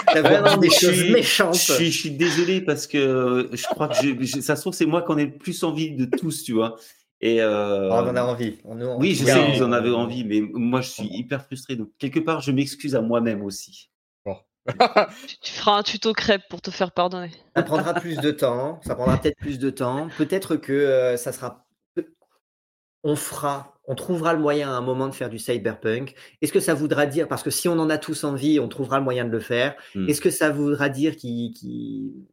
[0.05, 1.55] T'as vraiment des choses suis- méchantes.
[1.55, 4.73] Je suis, je suis désolé parce que je crois que je, je- ça se trouve
[4.73, 6.77] c'est moi qui en ai le plus envie de tous, tu vois.
[7.21, 8.57] Et euh, Oh, on en a envie.
[8.63, 11.43] On, on- oui, je sais que vous en avez envie, mais moi je suis hyper
[11.43, 11.75] frustré.
[11.75, 13.89] Donc quelque part, je m'excuse à moi-même aussi.
[14.67, 17.31] Tu, tu feras un tuto crêpe pour te faire pardonner.
[17.55, 18.81] Ça prendra plus de temps.
[18.83, 20.09] Ça prendra peut-être plus de temps.
[20.17, 21.65] Peut-être que euh, ça sera.
[23.03, 26.15] On fera, on trouvera le moyen à un moment de faire du cyberpunk.
[26.41, 28.97] Est-ce que ça voudra dire, parce que si on en a tous envie, on trouvera
[28.97, 29.75] le moyen de le faire.
[29.95, 30.09] Hmm.
[30.09, 32.25] Est-ce que ça voudra dire qu'il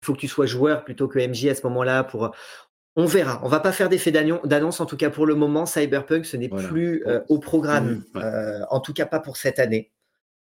[0.00, 2.34] faut que tu sois joueur plutôt que MJ à ce moment-là pour
[2.96, 3.40] on verra.
[3.44, 4.80] On va pas faire d'effet d'annon- d'annonce.
[4.80, 6.68] En tout cas, pour le moment, Cyberpunk, ce n'est Voilà.
[6.68, 8.02] plus euh, au programme.
[8.14, 8.22] Ouais.
[8.22, 9.90] euh, en tout cas, pas pour cette année.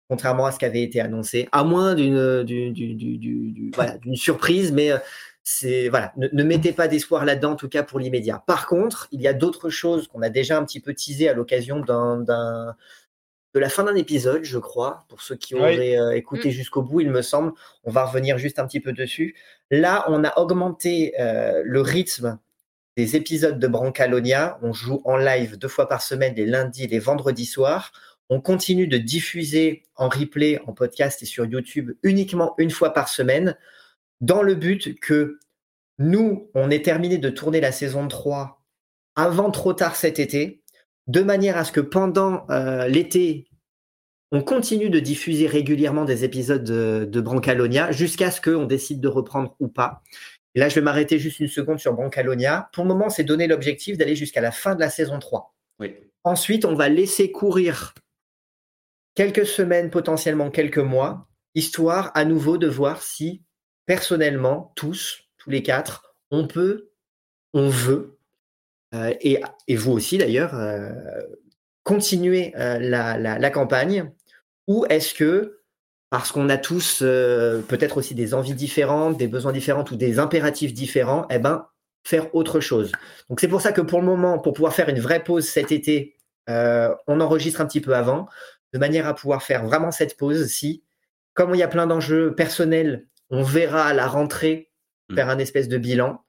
[0.09, 2.43] Contrairement à ce qui avait été annoncé, à moins d'une
[3.75, 4.97] voilà, surprise, mais euh,
[5.45, 8.43] c'est voilà, ne, ne mettez pas d'espoir là-dedans, en tout cas pour l'immédiat.
[8.47, 11.35] Par contre, il y a d'autres choses qu'on a déjà un petit peu teasé à
[11.35, 12.75] l'occasion d'un-
[13.55, 15.61] de la fin d'un épisode, je crois, pour ceux qui Oui.
[15.61, 17.53] auraient euh, écouté jusqu'au bout, il me semble.
[17.85, 19.35] On va revenir juste un petit peu dessus.
[19.71, 22.39] Là, on a augmenté euh, le rythme
[22.97, 24.59] des épisodes de Brancalonia.
[24.63, 27.93] On joue en live deux fois par semaine, les lundis et les vendredis soirs.
[28.29, 33.09] On continue de diffuser en replay, en podcast et sur YouTube uniquement une fois par
[33.09, 33.57] semaine,
[34.21, 35.39] dans le but que
[35.99, 38.63] nous, on ait terminé de tourner la saison 3
[39.17, 40.63] avant trop tard cet été,
[41.09, 43.49] de manière à ce que pendant euh, l'été,
[44.31, 49.09] on continue de diffuser régulièrement des épisodes de, de Brancalonia jusqu'à ce qu'on décide de
[49.09, 50.03] reprendre ou pas.
[50.55, 52.69] Et là, je vais m'arrêter juste une seconde sur Brancalonia.
[52.73, 55.55] Pour le moment, c'est donner l'objectif d'aller jusqu'à la fin de la saison 3.
[55.81, 55.95] Oui.
[56.25, 57.95] Ensuite, on va laisser courir
[59.15, 63.43] quelques semaines, potentiellement quelques mois, histoire à nouveau de voir si,
[63.87, 66.91] personnellement, tous, tous les quatre, on peut,
[67.55, 68.18] on veut,
[69.21, 70.91] et, et vous aussi d'ailleurs, euh,
[71.83, 74.11] continuer euh, la, la- la campagne,
[74.67, 75.61] ou est-ce que,
[76.11, 80.19] parce qu'on a tous euh, peut-être aussi des envies différentes, des besoins différents ou des
[80.19, 81.67] impératifs différents, eh ben,
[82.05, 82.93] faire autre chose.
[83.29, 85.73] Donc c'est pour ça que pour le moment, pour pouvoir faire une vraie pause cet
[85.73, 86.17] été,
[86.49, 88.27] euh, on enregistre un petit peu avant,
[88.73, 90.83] de manière à pouvoir faire vraiment cette pause si,
[91.35, 94.67] comme il y a plein d'enjeux personnels, on verra à la rentrée
[95.11, 95.15] Mm.
[95.15, 96.23] faire un espèce de bilan.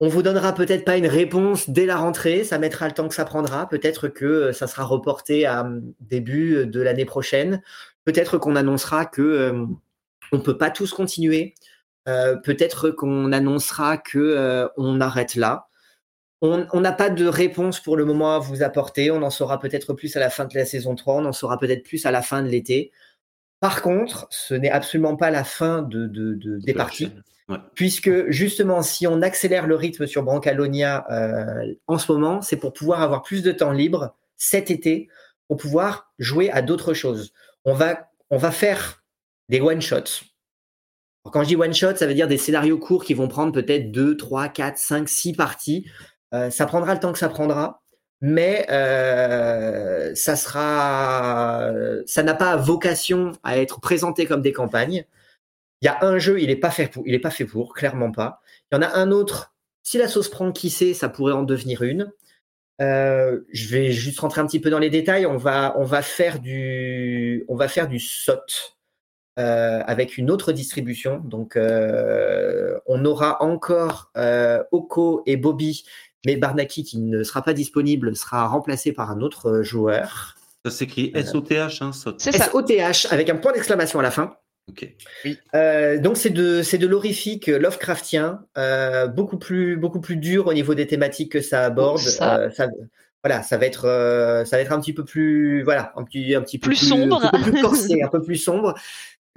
[0.00, 3.14] On vous donnera peut-être pas une réponse dès la rentrée, ça mettra le temps que
[3.14, 3.68] ça prendra.
[3.68, 7.62] Peut-être que euh, ça sera reporté à euh, début de l'année prochaine.
[8.04, 9.66] Peut-être qu'on annoncera que euh,
[10.32, 11.54] on peut pas tous continuer.
[12.08, 15.66] Euh, peut-être qu'on annoncera que euh, on arrête là.
[16.40, 19.10] On n'a pas de réponse pour le moment à vous apporter.
[19.10, 21.16] On en saura peut-être plus à la fin de la saison 3.
[21.16, 22.92] On en saura peut-être plus à la fin de l'été.
[23.58, 27.10] Par contre, ce n'est absolument pas la fin de, de- de- des parties.
[27.74, 32.74] Puisque justement, si on accélère le rythme sur Brancalonia euh, en ce moment, c'est pour
[32.74, 35.08] pouvoir avoir plus de temps libre cet été
[35.48, 37.32] pour pouvoir jouer à d'autres choses.
[37.64, 39.02] On va, on va faire
[39.48, 40.24] des one-shots.
[41.24, 44.16] Quand je dis one-shot, ça veut dire des scénarios courts qui vont prendre peut-être 2,
[44.16, 45.86] 3, 4, 5, 6 parties.
[46.34, 47.82] Euh, ça prendra le temps que ça prendra,
[48.20, 51.70] mais euh, ça sera,
[52.06, 55.06] ça n'a pas vocation à être présenté comme des campagnes.
[55.80, 57.72] Il y a un jeu, il est pas fait pour, il est pas fait pour,
[57.72, 58.40] clairement pas.
[58.70, 59.54] Il y en a un autre.
[59.82, 62.12] Si la sauce prend qui sait, ça pourrait en devenir une.
[62.80, 65.26] Euh, je vais juste rentrer un petit peu dans les détails.
[65.26, 68.76] On va, on va faire du, on va faire du SOT
[69.38, 71.18] euh, avec une autre distribution.
[71.24, 75.84] Donc, euh, on aura encore euh, Oko et Bobby,
[76.26, 80.34] mais Barnaki qui ne sera pas disponible sera remplacé par un autre joueur.
[80.64, 82.20] Ça s'écrit S-O-T-H, hein, saute.
[82.20, 82.46] C'est ça.
[82.46, 84.34] SOTH avec un point d'exclamation à la fin.
[84.68, 84.88] Ok.
[85.54, 90.52] Euh, donc c'est de c'est de l'horrifique Lovecraftien, euh, beaucoup plus beaucoup plus dur au
[90.52, 91.98] niveau des thématiques que ça aborde.
[91.98, 92.38] Ça.
[92.38, 92.68] Euh, ça-
[93.24, 96.34] voilà, ça va être euh, ça va être un petit peu plus voilà un petit
[96.34, 97.24] un petit peu Plus sombre.
[97.24, 98.74] un peu plus corsé, un peu plus sombre.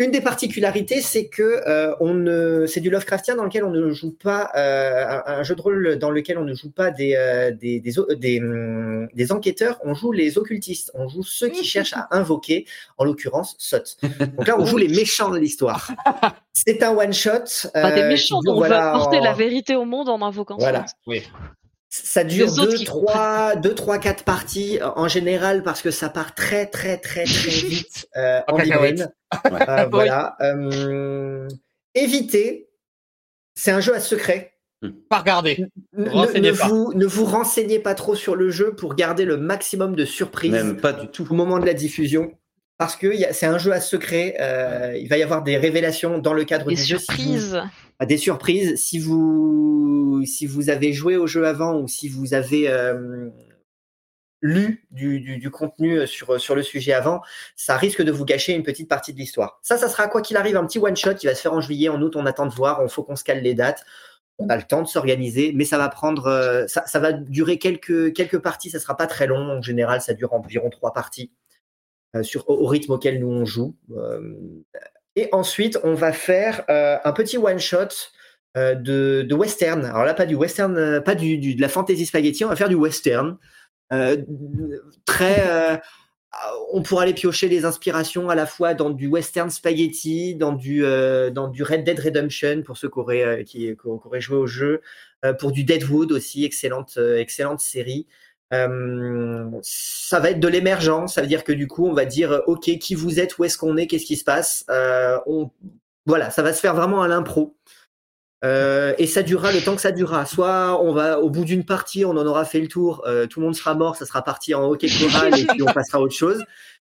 [0.03, 3.91] Une des particularités, c'est que euh, on ne, c'est du Lovecraftien dans lequel on ne
[3.91, 7.15] joue pas euh, un, un jeu de rôle dans lequel on ne joue pas des
[7.15, 11.49] euh, des, des, o- des, hum, des enquêteurs, on joue les occultistes, on joue ceux
[11.49, 12.65] qui cherchent à invoquer,
[12.97, 13.77] en l'occurrence Sot.
[14.37, 15.91] Donc là, on joue les méchants de l'histoire.
[16.53, 17.69] C'est un one shot.
[17.73, 20.87] Pas des méchants, on voilà, veut porter en- la vérité au monde en invoquant Voilà.
[20.87, 20.93] ça.
[21.05, 21.21] Oui.
[21.89, 25.91] Ça dure Les autres 2, qui 3, 2, 3, 4 parties en général parce que
[25.91, 27.33] ça part très, très, très, très
[27.67, 29.09] vite euh, En en cacahuète.
[29.45, 30.35] Euh, voilà.
[30.41, 31.47] Euh,
[31.95, 32.67] évitez.
[33.55, 34.53] C'est un jeu à secret.
[35.09, 35.65] Pas regarder.
[35.95, 36.67] Ne, Renseignez ne pas.
[36.67, 40.51] vous, ne vous renseignez pas trop sur le jeu pour garder le maximum de surprises
[40.51, 41.27] Même pas du tout.
[41.29, 42.31] au moment de la diffusion.
[42.77, 44.37] Parce que c'est un jeu à secret.
[44.39, 46.97] euh, il va y avoir des révélations dans le cadre Des du jeu.
[46.97, 47.61] si vous- surprises.
[47.99, 48.75] à des surprises.
[48.81, 53.29] Si vous, si vous avez joué au jeu avant ou si vous avez euh,
[54.41, 57.21] lu du, contenu sur, sur le sujet avant,
[57.55, 59.59] ça risque de vous gâcher une petite partie de l'histoire.
[59.61, 61.61] Ça, ça sera quoi qu'il arrive un petit one shot qui va se faire en
[61.61, 62.15] juillet, en août.
[62.15, 62.81] On attend de voir.
[62.83, 63.83] Il faut qu'on se cale les dates.
[64.39, 67.59] On a le temps de s'organiser, mais ça va prendre, euh, ça, ça va durer
[67.59, 68.71] quelques quelques parties.
[68.71, 69.57] Ça sera pas très long.
[69.57, 71.31] En général, ça dure environ trois parties
[72.15, 73.75] euh, sur au, rythme auquel nous on joue.
[73.95, 74.19] Euh,
[75.15, 77.89] et ensuite, on va faire euh, un petit one shot
[78.57, 79.85] euh, de, de western.
[79.85, 82.43] Alors là, pas du western, euh, pas du, du- de la fantasy spaghetti.
[82.43, 83.37] On va faire du western.
[83.91, 84.17] Euh,
[85.05, 85.47] très.
[85.47, 85.77] euh,
[86.71, 90.85] on pourra aller piocher les inspirations à la fois dans du western spaghetti, dans du
[90.85, 93.75] euh, dans du Red Dead Redemption pour ceux qui auraient qui,
[94.19, 94.81] joué au jeu,
[95.39, 98.07] pour du Deadwood aussi, excellente excellente série.
[98.49, 102.77] Ça va être de l'émergent, ça veut dire que du coup, on va dire, ok,
[102.79, 104.65] qui vous êtes, où est-ce qu'on est, qu'est-ce qui se passe.
[105.27, 105.51] On,
[106.05, 107.55] voilà, ça va se faire vraiment à l'impro.
[108.43, 110.25] Euh, et ça durera le temps que ça durera.
[110.25, 113.39] Soit on va au bout d'une partie, on en aura fait le tour, euh, tout
[113.39, 116.01] le monde sera mort, ça sera parti en hockey choral et puis on passera à
[116.01, 116.43] autre chose.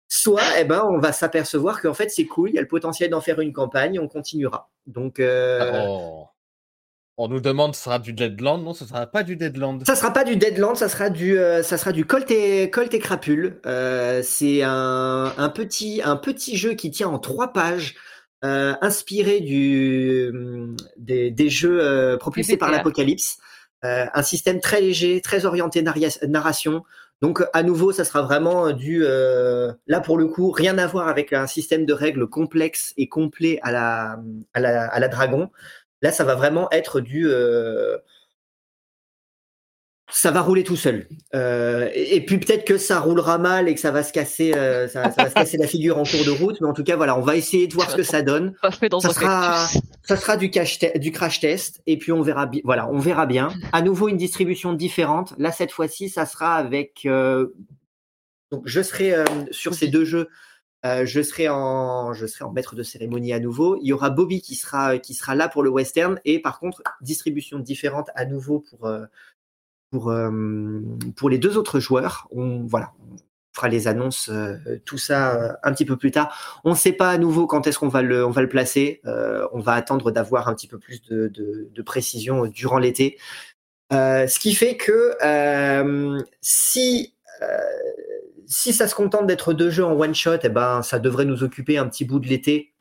[0.08, 3.10] Soit, eh ben, on va s'apercevoir qu'en fait c'est cool, il y a le potentiel
[3.10, 4.70] d'en faire une campagne, on continuera.
[4.88, 6.28] Donc, euh, Oh.
[7.16, 8.64] On nous demande ce sera du Deadland.
[8.64, 9.86] Non, ce sera pas du Deadland.
[9.86, 12.92] Ça sera pas du Deadland, ça sera du, euh, ça sera du Colt et, Colt
[12.92, 13.60] et Crapule.
[13.68, 17.94] Euh, c'est un, un petit, un petit jeu qui tient en trois pages,
[18.44, 23.38] euh, inspiré du, hum, des, des jeux euh, propulsés par l'Apocalypse.
[23.86, 25.84] Euh, un système très léger, très orienté
[26.28, 26.84] narration.
[27.22, 31.08] Donc à nouveau, ça sera vraiment du, euh, là pour le coup, rien à voir
[31.08, 34.20] avec un système de règles complexe et complet à la,
[34.54, 35.50] à la, à la Dragon.
[36.02, 37.98] Là, ça va vraiment être du, euh,
[40.12, 41.08] ça va rouler tout seul.
[41.34, 44.54] Euh, et, et puis peut-être que ça roulera mal et que ça va se casser,
[44.54, 46.60] euh, ça, ça va se casser la figure en cours de route.
[46.62, 48.54] Mais en tout cas, voilà, on va essayer de voir ce que ça donne.
[48.90, 49.82] Dans Ça sera- cactus.
[50.04, 50.52] Ça sera du,
[51.12, 52.62] crash test et puis on verra bien.
[52.66, 53.54] Voilà, on verra bien.
[53.72, 55.34] À nouveau une distribution différente.
[55.38, 57.06] Là, cette fois-ci, ça sera avec.
[57.06, 57.56] euh,
[58.52, 59.16] donc, je serai
[59.52, 60.28] sur ces deux jeux.
[60.84, 63.78] je serai en, je serai en maître de cérémonie à nouveau.
[63.82, 66.84] Il y aura Bobby qui sera, qui sera là pour le western et par contre
[67.02, 68.92] distribution différente à nouveau pour,
[69.94, 70.32] pour, euh,
[71.16, 72.28] pour les deux autres joueurs.
[72.32, 72.94] On, voilà,
[73.56, 76.62] fera les annonces, euh, tout ça euh, un petit peu plus tard.
[76.64, 79.02] On ne sait pas à nouveau quand est-ce qu'on va le, placer.
[79.06, 83.20] On va attendre d'avoir un petit peu plus de, précision durant l'été.
[83.92, 85.16] Ce qui fait que
[86.42, 87.14] si
[88.48, 91.44] si ça se contente d'être deux jeux en one shot, eh ben ça devrait nous
[91.44, 92.73] occuper un petit bout de l'été.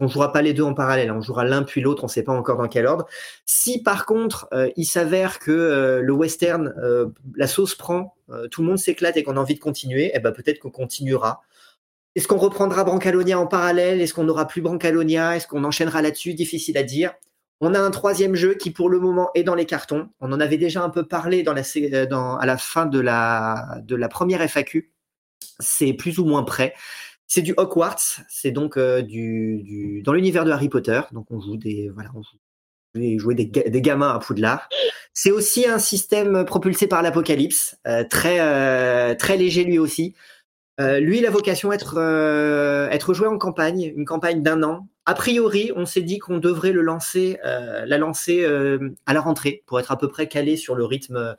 [0.00, 1.16] On jouera pas les deux en parallèle, hein.
[1.18, 3.06] on jouera l'un puis l'autre, on sait pas encore dans quel ordre.
[3.44, 8.16] Si par contre euh, il s'avère que euh, le western, euh, la sauce prend,
[8.52, 11.42] tout le monde s'éclate et qu'on a envie de continuer, eh ben peut-être qu'on continuera.
[12.14, 14.00] Est-ce qu'on reprendra Brancalonia en parallèle?
[14.00, 15.36] Est-ce qu'on n'aura plus Brancalonia?
[15.36, 16.34] Est-ce qu'on enchaînera là-dessus?
[16.34, 17.12] Difficile à dire.
[17.60, 20.08] On a un troisième jeu qui, pour le moment, est dans les cartons.
[20.20, 24.40] On en avait déjà un peu parlé à la fin de la, de la première
[24.42, 24.92] FAQ.
[25.58, 26.74] C'est plus ou moins prêt.
[27.32, 28.22] C'est du Hogwarts.
[28.28, 31.00] C'est donc euh, du, dans l'univers de Harry Potter.
[31.12, 34.68] Donc, on joue des, voilà, on joue, jouer- des, des gamins à Poudlard.
[35.14, 40.14] C'est aussi un système propulsé par l'Apocalypse, euh, très, euh, très léger lui aussi.
[40.78, 41.98] Lui, il a vocation à être,
[42.90, 44.88] être joué en campagne, une campagne d'un an.
[45.04, 48.46] A priori, on s'est dit qu'on devrait le lancer, la lancer
[49.04, 51.36] à la rentrée pour être à peu près calé sur le rythme,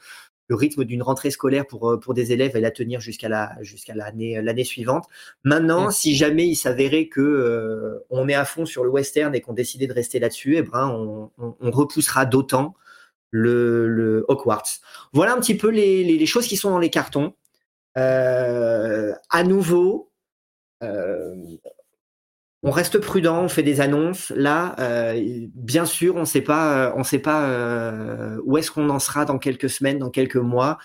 [0.52, 3.56] le rythme d'une rentrée scolaire pour, euh, pour des élèves et la tenir jusqu'à la,
[3.62, 5.06] jusqu'à l'année, l'année suivante.
[5.45, 9.39] Maintenant, si jamais il s'avérait que euh, on est à fond sur le western et
[9.39, 12.76] qu'on décidait de rester là-dessus, eh ben, on, on, on repoussera d'autant
[13.30, 14.82] le, le Hogwarts.
[15.14, 17.34] Voilà un petit peu les, les, les choses qui sont dans les cartons.
[17.97, 20.12] Euh, à nouveau,
[20.84, 21.36] euh,
[22.64, 24.32] on reste prudent, on fait des annonces.
[24.36, 28.89] Là, euh, bien sûr, on sait pas, euh, on sait pas euh, où est-ce qu'on
[28.89, 30.78] en sera dans quelques semaines, dans quelques mois.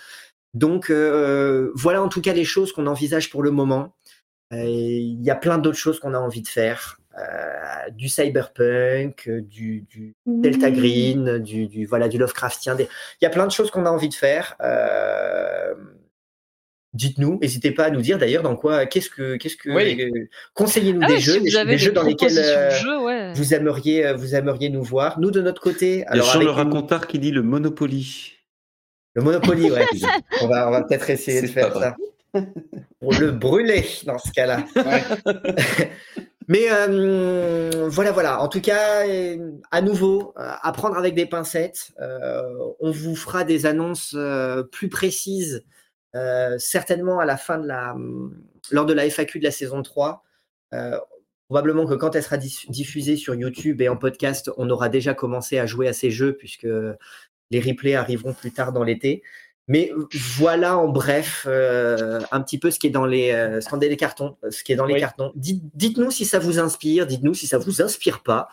[0.53, 3.93] Donc euh, voilà en tout cas les choses qu'on envisage pour le moment.
[4.53, 6.97] Euh, Il y a plein d'autres choses qu'on a envie de faire.
[7.19, 12.75] euh, du cyberpunk, du, du Delta Green, du, du, voilà, du Lovecraftien.
[12.79, 12.87] Il
[13.21, 14.55] y a plein de choses qu'on a envie de faire.
[16.97, 20.01] Dites-nous, n'hésitez pas à nous dire d'ailleurs dans quoi, qu'est-ce que, qu'est-ce que, Oui.
[20.01, 22.37] euh, conseillez-nous Ah des ouais, jeux, si des, vous avez des des jeux dans lesquels
[22.37, 23.33] euh, ouais.
[23.33, 25.19] vous aimeriez, euh, vous aimeriez nous voir.
[25.19, 27.43] Nous de notre côté, Il y a alors Jean avec le racontard qui dit le
[27.43, 28.33] Monopoly.
[29.13, 29.85] le Monopoly, ouais.
[30.41, 31.95] on va, on va peut-être essayer de faire ça.
[32.99, 34.65] Pour le brûler dans ce cas-là.
[36.47, 38.41] Mais euh, voilà, voilà.
[38.41, 41.91] En tout cas, euh, à nouveau, à prendre avec des pincettes.
[42.01, 42.41] Euh,
[42.79, 45.65] on vous fera des annonces euh, plus précises,
[46.57, 47.95] certainement à la fin de la,
[48.71, 50.23] lors de la FAQ de la saison 3.
[50.73, 50.97] Euh,
[51.47, 55.57] probablement que quand elle sera diffusée sur YouTube et en podcast, on aura déjà commencé
[55.59, 56.67] à jouer à ces jeux puisque
[57.51, 59.23] les replays arriveront plus tard dans l'été.
[59.69, 59.91] Mais
[60.37, 63.89] voilà en bref euh, un petit peu ce qui est dans les, euh, ce est
[63.89, 64.99] les cartons, ce qui est dans les Oui.
[64.99, 65.31] cartons.
[65.35, 68.47] Dites, dites-nous si ça vous inspire, dites-nous si ça vous inspire pas.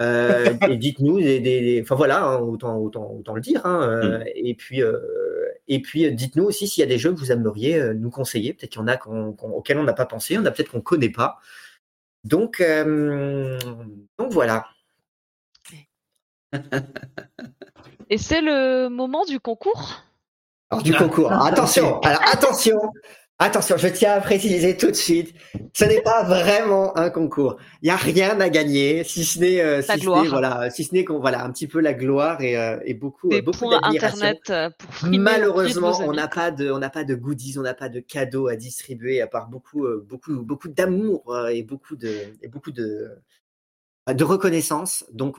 [0.00, 3.64] Euh, et dites-nous des, des- des- enfin voilà, hein, autant, autant, autant le dire.
[3.64, 4.98] hein, euh, Et puis, euh,
[5.68, 8.10] et puis, euh, dites-nous aussi s'il y a des jeux que vous aimeriez euh, nous
[8.10, 8.52] conseiller.
[8.52, 10.50] Peut-être qu'il y en a qu'on- auxquels on n'a pas pensé, il y en a
[10.50, 11.38] peut-être qu'on connaît pas.
[12.24, 13.58] Donc, euh,
[14.18, 14.66] donc voilà.
[18.10, 20.02] Et c'est le moment du concours?
[20.70, 21.32] Alors du concours.
[21.32, 22.78] Alors, attention, alors attention,
[23.38, 25.34] attention, je tiens à préciser tout de suite,
[25.72, 27.56] ce n'est pas vraiment un concours.
[27.82, 31.04] Il n'y a rien à gagner, si ce n'est, euh, si voilà, si ce n'est
[31.04, 34.16] qu'on, voilà, un petit peu la gloire et, euh, et beaucoup, Des beaucoup points d'admiration.
[34.16, 37.74] internet euh, pour Malheureusement, on n'a pas de, on n'a pas de goodies, on n'a
[37.74, 42.12] pas de cadeaux à distribuer à part beaucoup, euh, beaucoup, beaucoup d'amour et beaucoup de,
[42.42, 43.10] et beaucoup de,
[44.08, 45.04] de reconnaissance.
[45.12, 45.36] Donc,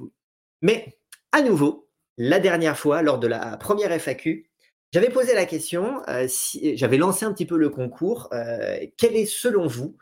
[0.62, 0.98] mais
[1.32, 4.50] à nouveau, la dernière fois, lors de la première FAQ,
[4.96, 8.30] j'avais posé la question, euh, si, j'avais lancé un petit peu le concours.
[8.32, 9.98] euh, quel est selon vous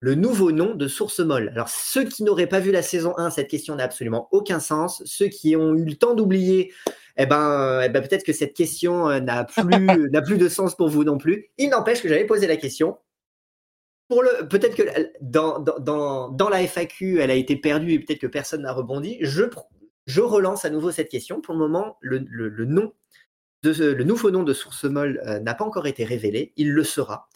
[0.00, 1.50] le nouveau nom de Source Molle?
[1.50, 5.02] Alors, ceux qui n'auraient pas vu la saison 1, cette question n'a absolument aucun sens.
[5.04, 6.72] Ceux qui ont eu le temps d'oublier,
[7.18, 9.60] eh ben, euh, eh ben peut-être que cette question euh, n'a plus,
[10.10, 11.50] n'a plus de sens pour vous non plus.
[11.58, 12.96] Il n'empêche que j'avais posé la question.
[14.08, 17.98] Pour le, peut-être que dans, dans, dans, dans la FAQ, elle a été perdue et
[17.98, 19.18] peut-être que personne n'a rebondi.
[19.20, 19.42] Je,
[20.22, 21.42] relance à nouveau cette question.
[21.42, 22.94] Pour le moment, le, le, le nom
[23.62, 26.52] de le nouveau nom de Source Molle euh, n'a pas encore été révélé.
[26.56, 27.28] Il le sera.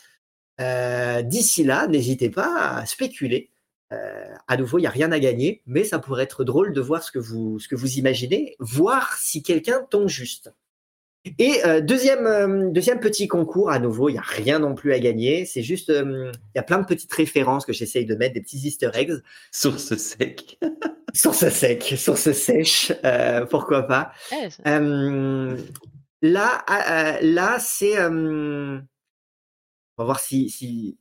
[0.61, 3.51] Euh, D'ici là, n'hésitez pas à spéculer.
[3.93, 6.81] Euh, à nouveau, il n'y a rien à gagner, mais ça pourrait être drôle de
[6.81, 10.53] voir ce que vous, ce que vous imaginez, voir si quelqu'un tombe juste.
[11.39, 14.93] Et euh, deuxième, euh, deuxième petit concours, à nouveau, il n'y a rien non plus
[14.93, 15.45] à gagner.
[15.45, 18.41] C'est juste, euh, il y a plein de petites références que j'essaye de mettre, des
[18.41, 19.13] petits easter eggs.
[19.53, 20.59] Source sec.
[21.15, 24.13] Source sec, source sèche, euh, pourquoi pas.
[26.23, 27.99] Là, euh, là, c'est.
[27.99, 28.79] euh,
[29.97, 30.51] on va voir si.
[30.51, 30.99] si...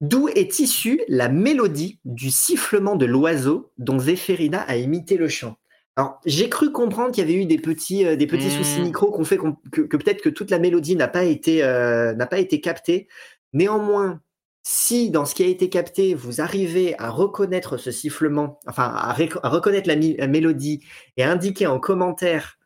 [0.00, 5.56] D'où est issue la mélodie du sifflement de l'oiseau dont Zéphérina a imité le chant
[5.96, 9.10] Alors, j'ai cru comprendre qu'il y avait eu des petits, euh, des petits soucis micro
[9.10, 12.38] qu'on fait que, que peut-être que toute la mélodie n'a pas été, euh, n'a pas
[12.38, 13.08] été captée.
[13.52, 14.20] Néanmoins,
[14.62, 19.14] si dans ce qui a été capté, vous arrivez à reconnaître ce sifflement, enfin à,
[19.48, 20.84] reconnaître la, mélodie
[21.16, 22.58] et à indiquer en commentaire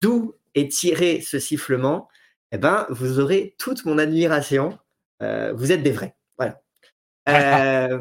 [0.00, 0.34] d'où
[0.68, 2.08] tiré ce sifflement,
[2.52, 4.78] eh ben, vous aurez toute mon admiration.
[5.22, 6.14] Euh, vous êtes des vrais.
[6.38, 6.60] Voilà.
[7.26, 7.98] Euh,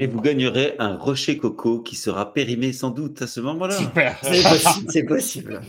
[0.00, 3.74] Et vous gagnerez un rocher coco qui sera périmé sans doute à ce moment-là.
[3.74, 4.18] Super.
[4.22, 4.90] c'est possible.
[4.92, 5.60] C'est possible.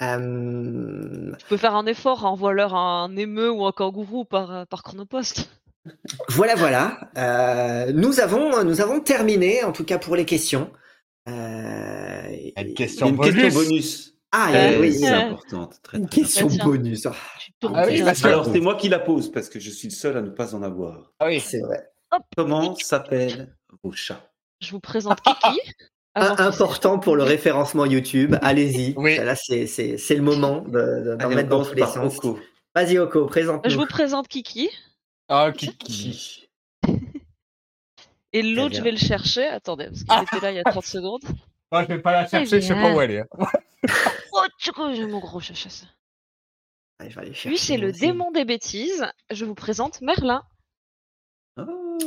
[0.00, 4.84] Euh, Tu peux faire un effort, envoie-leur un émeu ou un kangourou par, euh, par
[4.84, 5.50] chronopost.
[6.28, 7.00] voilà, voilà.
[7.16, 10.70] Euh, nous avons, nous avons terminé, en tout cas pour les questions.
[11.28, 12.74] Euh, Une bonus.
[12.74, 14.14] question bonus.
[14.30, 15.80] Ah, Euh, oui, c'est euh, importante.
[15.82, 17.06] Très, une question bonus.
[17.06, 17.14] Ah,
[17.74, 20.16] Ah oui, parce Alors, c'est moi qui la pose parce que je suis le seul
[20.16, 21.12] à ne pas en avoir.
[21.18, 21.40] Ah oui.
[21.40, 21.88] c'est vrai.
[22.36, 24.30] Comment s'appellent vos chats?
[24.60, 25.60] Je vous présente Kiki.
[26.14, 28.36] important pour le référencement YouTube.
[28.42, 28.94] Allez-y.
[28.98, 29.16] Oui.
[29.16, 31.86] Là, c'est c'est- c'est le moment de- de- d'en Allez, on mettre dans tous les
[31.86, 32.16] sens.
[32.18, 32.38] Oko.
[32.74, 33.74] Vas-y, Oko, Je présente-nous.
[33.76, 34.68] vous présente Kiki.
[35.28, 36.48] Ah, Kiki.
[38.34, 39.46] Et l'autre, je vais le chercher.
[39.46, 40.22] Attendez, parce qu'il Ah.
[40.22, 41.22] était là il y a 30 secondes.
[41.70, 43.24] Moi, je vais pas la chercher, je sais pas où elle est.
[44.32, 45.86] Oh, tchoukou, j'ai mon gros chachasse.
[46.98, 48.00] Allez, je vais aller chercher Lui, c'est le aussi.
[48.00, 49.06] démon des bêtises.
[49.30, 50.42] Je vous présente Merlin.
[51.56, 51.98] Oh,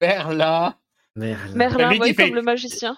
[0.00, 0.74] Merlin.
[1.16, 2.96] Merlin, qui ouais, fait- comme le magicien.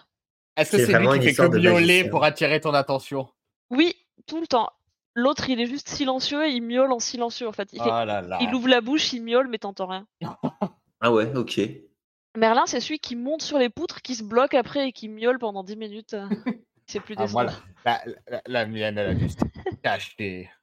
[0.57, 3.29] Est-ce que C'est c'est lui qui fait que miauler pour attirer ton attention?
[3.71, 3.95] Oui,
[4.27, 4.71] tout le temps.
[5.14, 7.68] L'autre, il est juste silencieux et il miaule en silencieux, en fait.
[7.73, 8.39] Il, fait- Oh là là.
[8.41, 10.07] il ouvre la bouche, il miaule, mais t'entends rien.
[11.03, 11.61] Ah ouais, ok.
[12.37, 15.39] Merlin, c'est celui qui monte sur les poutres, qui se bloque après et qui miaule
[15.39, 16.16] pendant 10 minutes.
[16.87, 17.33] C'est plus Ah, descendre.
[17.33, 17.53] voilà.
[17.85, 19.41] La, la, la mienne, elle a juste
[19.83, 20.51] caché.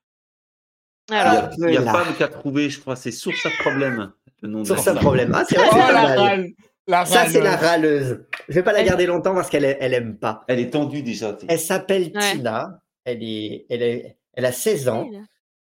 [1.10, 1.92] Il y Alors, a, il y a là.
[1.94, 4.12] Pam qui a trouvé, je crois, c'est sur sa problème.
[4.42, 4.98] Le nom de femme.
[5.00, 5.32] problème.
[5.34, 6.48] Ah, c'est vrai, Oh c'est pas la râle
[6.86, 8.26] La Ça, c'est la râleuse.
[8.50, 10.44] Je vais pas la garder longtemps parce qu'elle elle aime pas.
[10.50, 11.32] Elle est tendue déjà.
[11.32, 12.32] t'es- Elle s'appelle Ouais.
[12.34, 12.82] Tina.
[13.06, 15.10] Elle, est, elle, est, elle a 16 ans.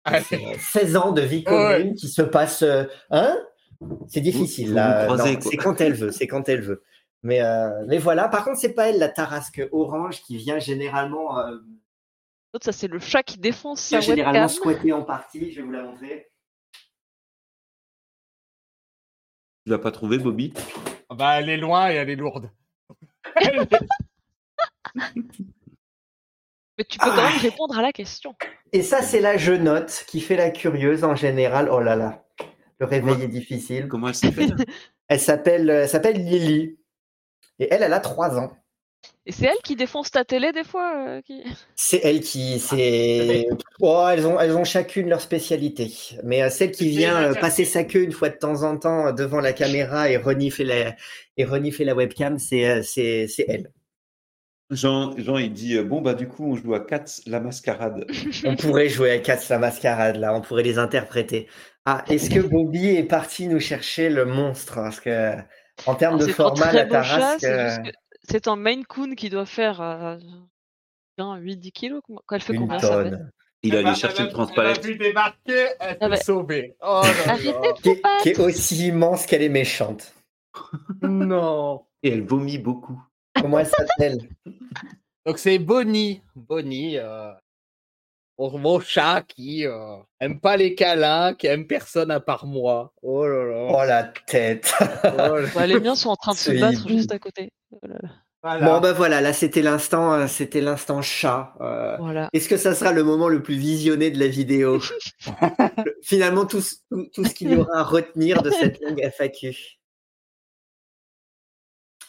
[0.04, 1.76] Ah, C'est, euh, 16 ans de vie Ouais.
[1.78, 2.62] commune qui se passe.
[2.62, 3.36] euh, hein?
[4.08, 4.66] C'est difficile.
[4.66, 5.00] Vous- vous là.
[5.06, 5.50] vous croisez, Non, quoi.
[5.50, 6.10] c'est quand elle veut.
[6.12, 6.82] C'est quand elle veut.
[7.22, 8.28] Mais, euh, mais voilà.
[8.28, 11.56] Par contre, c'est pas elle, la tarasque orange, qui vient généralement, euh,
[12.62, 14.56] ça c'est le chat qui défonce vient sa généralement webcam.
[14.56, 15.50] squatter en partie.
[15.52, 16.30] Je vais vous la montrer.
[19.64, 20.52] Tu l'as pas trouvé, Bobby?
[21.10, 22.50] Bah, elle est loin et elle est lourde.
[26.76, 28.34] Mais tu peux quand même répondre à la question.
[28.72, 31.68] Et ça, c'est la jeunotte qui fait la curieuse en général.
[31.70, 32.23] Oh là là.
[32.84, 33.88] Le réveil est difficile.
[33.88, 34.56] Comment elle s'appelle?
[35.08, 36.78] Elle s'appelle, elle s'appelle Lily.
[37.58, 38.56] Et elle, elle a 3 ans.
[39.26, 41.42] Et c'est elle qui défonce ta télé des fois euh, qui...
[41.76, 43.46] C'est elle qui, c'est,
[43.80, 45.92] oh, elles ont, elles ont chacune leur spécialité.
[46.22, 49.08] Mais euh, celle qui vient euh, passer sa queue une fois de temps en temps
[49.08, 50.94] euh, devant la caméra et renifler la,
[51.36, 53.70] et renifler la webcam, c'est, euh, c'est, c'est elle.
[54.70, 58.06] Jean, Jean, il dit euh, Bon, bah, du coup, on joue à Cats la mascarade.
[58.44, 61.48] On pourrait jouer à Cats la mascarade là, on pourrait les interpréter.
[61.84, 64.74] Ah, est-ce que Bobby est parti nous chercher le monstre?
[64.76, 65.34] Parce que
[65.86, 67.40] en termes de format, la tarasque.
[67.40, 67.90] c'est euh,
[68.22, 70.16] c'est un Maine Coon qui doit faire euh,
[71.18, 72.00] bien 8-10 kilos.
[72.06, 73.30] comment- Quand elle fait une combien ça fait tonne.
[73.62, 74.78] Il Elle allait m'a- chercher elle le a- transpalette.
[74.82, 76.16] Elle a vu débarquer, elle Ah s'est bah.
[76.16, 76.76] sauvée.
[76.80, 78.02] Oh Qui est, qui est
[78.38, 80.14] battre aussi immense qu'elle est méchante.
[81.02, 81.84] Non.
[82.02, 83.02] Et elle vomit beaucoup.
[83.44, 84.18] Comment elle s'appelle
[85.26, 86.22] Donc c'est Bonnie.
[86.34, 87.30] Bonnie, euh,
[88.38, 92.94] mon, mon chat qui euh, aime pas les câlins, qui aime personne à part moi.
[93.02, 93.66] Oh là là.
[93.70, 96.88] Oh la tête Oh là- Ouais, Les miens sont en train de se battre hibou.
[96.88, 97.52] juste à côté.
[97.70, 98.08] Oh là là.
[98.42, 98.66] Voilà.
[98.66, 101.54] Bon bah voilà, là c'était l'instant, euh, c'était l'instant chat.
[101.62, 102.28] Euh, Voilà.
[102.34, 104.80] Est-ce que ça sera le moment le plus visionné de la vidéo?
[105.84, 109.00] Le- Finalement, tout, ce- tout, tout ce qu'il y aura à retenir de cette longue
[109.02, 109.78] FAQ.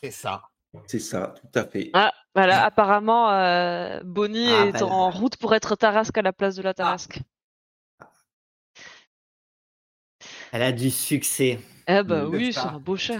[0.01, 0.43] C'est ça.
[0.87, 1.89] C'est ça, tout à fait.
[1.93, 6.55] Ah, voilà, apparemment, euh, Bonnie Ah, est en route pour être Tarasque à la place
[6.55, 7.19] de la Tarasque.
[10.51, 11.59] Elle a du succès.
[11.87, 13.19] Eh bah Mm, oui, c'est un beau chat.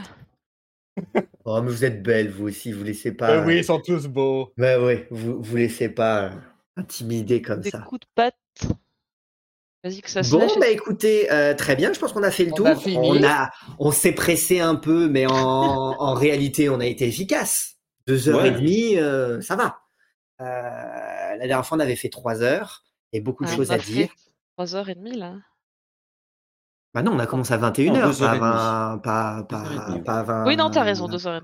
[1.48, 3.30] Oh, mais vous êtes belle, vous aussi, vous laissez pas.
[3.42, 4.52] Euh, oui, ils sont tous beaux.
[4.58, 6.32] Bah oui, vous vous laissez pas
[6.76, 7.80] intimider comme Des ça.
[7.80, 8.36] coups de patte.
[9.86, 10.58] Vas-y que ça se Bon, lâche.
[10.60, 12.68] bah écoutez, euh, très bien, je pense qu'on a fait le On tour.
[12.68, 12.76] a.
[12.98, 17.76] On, a, on s'est pressé un peu, mais en, en réalité, on a été efficace.
[18.08, 18.48] Deux heures Ouais.
[18.48, 19.78] et demie, euh, ça va.
[20.42, 20.44] Euh,
[21.38, 22.84] la dernière fois, on avait fait trois heures
[23.14, 24.08] et beaucoup de Ah, choses on a à dire.
[24.08, 24.12] fait
[24.58, 25.34] 3h30 là.
[26.96, 28.42] Bah non, on a commencé à 21 Non, heures, deux heures pas, et à
[28.94, 30.04] 20, pas, pas, Deux heures et demie.
[30.04, 30.46] pas à 20.
[30.48, 31.44] Oui, non, t'as raison, 2h30.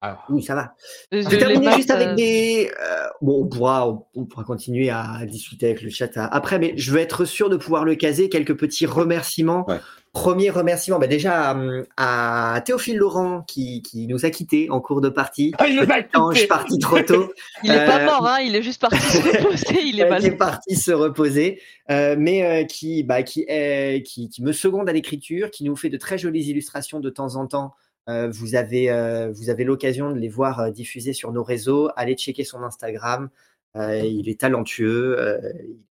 [0.00, 0.74] Ah, Oui, ça va.
[1.12, 2.70] Euh, Je vais terminer juste avec euh, des.
[2.80, 6.58] euh, bon, on pourra, on, on pourra continuer à discuter avec le chat à- après,
[6.60, 8.28] mais je veux être sûr de pouvoir le caser.
[8.28, 9.64] Quelques petits remerciements.
[9.68, 9.78] Ouais.
[10.14, 11.50] Premier remerciement, bah déjà
[11.96, 15.52] à, à Théophile Laurent qui, qui nous a quittés en cours de partie.
[15.58, 16.46] Ah, il je suis quittés.
[16.48, 17.30] parti trop tôt,
[17.62, 20.10] Il est pas Euh, mort, hein, il est juste parti se reposer, il est euh,
[20.10, 20.24] mal.
[20.24, 24.88] est parti se reposer, euh, mais euh, qui, bah, qui, est, qui, qui me seconde
[24.88, 27.74] à l'écriture, qui nous fait de très jolies illustrations de temps en temps.
[28.08, 31.90] Euh, vous avez, euh, vous avez l'occasion de les voir euh, diffusées sur nos réseaux.
[31.96, 33.28] Allez checker son Instagram.
[33.74, 35.40] Il est talentueux,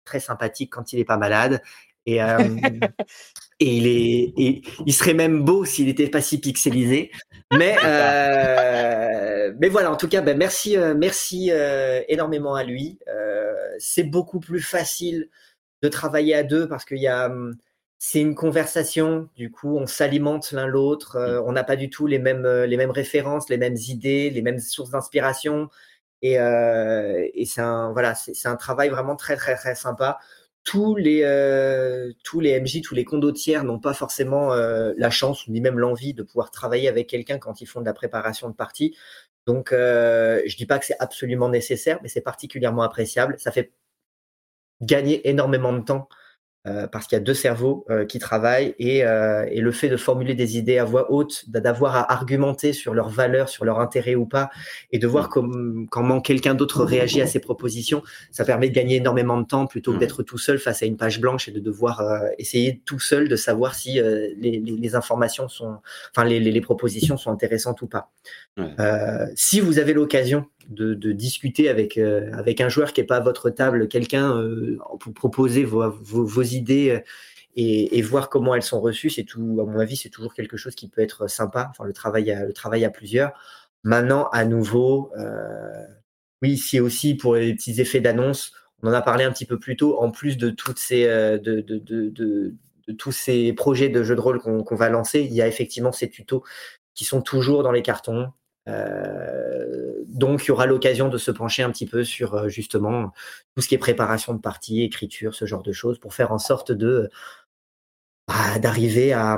[0.05, 1.61] très sympathique quand il n'est pas malade.
[2.05, 2.19] Et,
[3.59, 7.11] et il est, et il serait même beau s'il n'était pas si pixelisé.
[7.51, 12.99] Mais, euh, mais voilà, en tout cas, ben, merci, merci euh, énormément à lui.
[13.07, 15.29] Euh, c'est beaucoup plus facile
[15.81, 17.55] de travailler à deux parce qu'il y a, hum,
[18.05, 19.29] c'est une conversation.
[19.37, 21.15] Du coup, on s'alimente l'un l'autre.
[21.15, 24.29] euh, on n'a pas du tout les mêmes, euh, les mêmes références, les mêmes idées,
[24.29, 25.69] les mêmes sources d'inspiration.
[26.21, 30.19] Et, euh, et c'est un, voilà, c'est un travail vraiment très, très, très sympa
[30.65, 35.47] tous les euh, tous les MJ, tous les condottières n'ont pas forcément euh, la chance
[35.49, 38.53] ni même l'envie de pouvoir travailler avec quelqu'un quand ils font de la préparation de
[38.55, 38.95] partie.
[39.47, 43.35] Donc, euh, je dis pas que c'est absolument nécessaire, mais c'est particulièrement appréciable.
[43.39, 43.73] Ça fait
[44.81, 46.07] gagner énormément de temps
[46.65, 49.89] euh, parce qu'il y a deux cerveaux euh, qui travaillent et, euh, et le fait
[49.89, 53.79] de formuler des idées à voix haute, d'avoir à argumenter sur leurs valeurs, sur leur
[53.79, 54.49] intérêt ou pas,
[54.91, 58.01] et de voir comme, comment quelqu'un d'autre réagit à ces propositions,
[58.31, 59.99] ça permet de gagner énormément de temps plutôt que Mm.
[59.99, 63.27] d'être tout seul face à une page blanche et de devoir euh, essayer tout seul
[63.27, 65.77] de savoir si euh, les, les- les informations sont,
[66.15, 68.11] enfin les, les- propositions sont intéressantes ou pas.
[68.57, 68.69] Ouais.
[68.79, 73.17] Euh, si vous avez l'occasion de, discuter avec euh, avec un joueur qui est pas
[73.17, 76.99] à votre table, quelqu'un euh, pour proposer vos, idées euh,
[77.55, 79.59] et, voir comment elles sont reçues, c'est tout.
[79.61, 81.67] À mon avis, c'est toujours quelque chose qui peut être sympa.
[81.69, 83.31] Enfin, le travail à, plusieurs.
[83.83, 85.11] Maintenant, à nouveau,
[86.41, 88.53] oui, c'est aussi pour les petits effets d'annonce.
[88.81, 89.99] On en a parlé un petit peu plus tôt.
[89.99, 90.75] En plus de tous
[93.11, 96.43] ces projets de jeux de rôle qu'on va lancer, il y a effectivement ces tutos
[96.95, 98.31] qui sont toujours dans les cartons.
[98.67, 103.11] Euh, donc, il y aura l'occasion de se pencher un petit peu sur euh, justement
[103.55, 106.39] tout ce qui est préparation de partie, écriture, ce genre de choses, pour faire en
[106.39, 107.09] sorte de
[108.27, 109.37] bah, d'arriver à,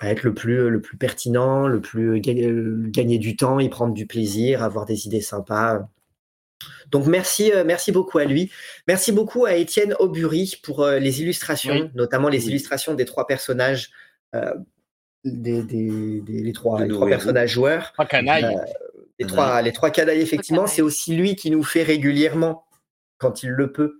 [0.00, 4.06] à, être le plus le plus pertinent, le plus gagner du temps, y prendre du
[4.06, 5.88] plaisir, avoir des idées sympas.
[6.90, 8.50] Donc merci, euh, merci beaucoup à lui.
[8.88, 13.90] Merci beaucoup à Étienne Aubury pour les illustrations, notamment les illustrations des trois personnages,
[14.34, 14.54] euh,
[15.24, 17.92] des, des, des, les trois, les trois personnages joueurs.
[17.92, 18.56] Trois canailles.
[19.18, 20.66] les, trois, les trois canailles, effectivement.
[20.66, 22.64] C'est aussi lui qui nous fait régulièrement,
[23.18, 23.98] quand il le peut,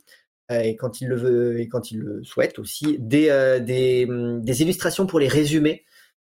[0.51, 5.07] et quand il le veut et quand il le souhaite aussi, des, des, des illustrations
[5.07, 5.85] pour les résumés.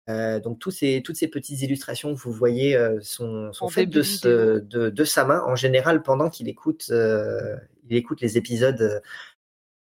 [0.07, 3.89] Euh, donc tous ces, toutes ces petites illustrations que vous voyez euh, sont, sont faites
[3.89, 7.55] de, ce, de, de, sa main, en général pendant qu'il écoute, euh,
[7.89, 9.01] il écoute les épisodes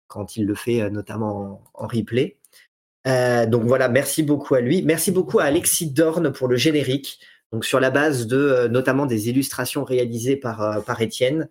[0.08, 2.36] quand il le fait notamment en, en replay.
[3.04, 4.82] Donc voilà, merci beaucoup à lui.
[4.82, 7.20] Merci beaucoup à Alexis Dorn pour le générique.
[7.52, 11.48] Donc sur la base de notamment des illustrations réalisées par, par Étienne.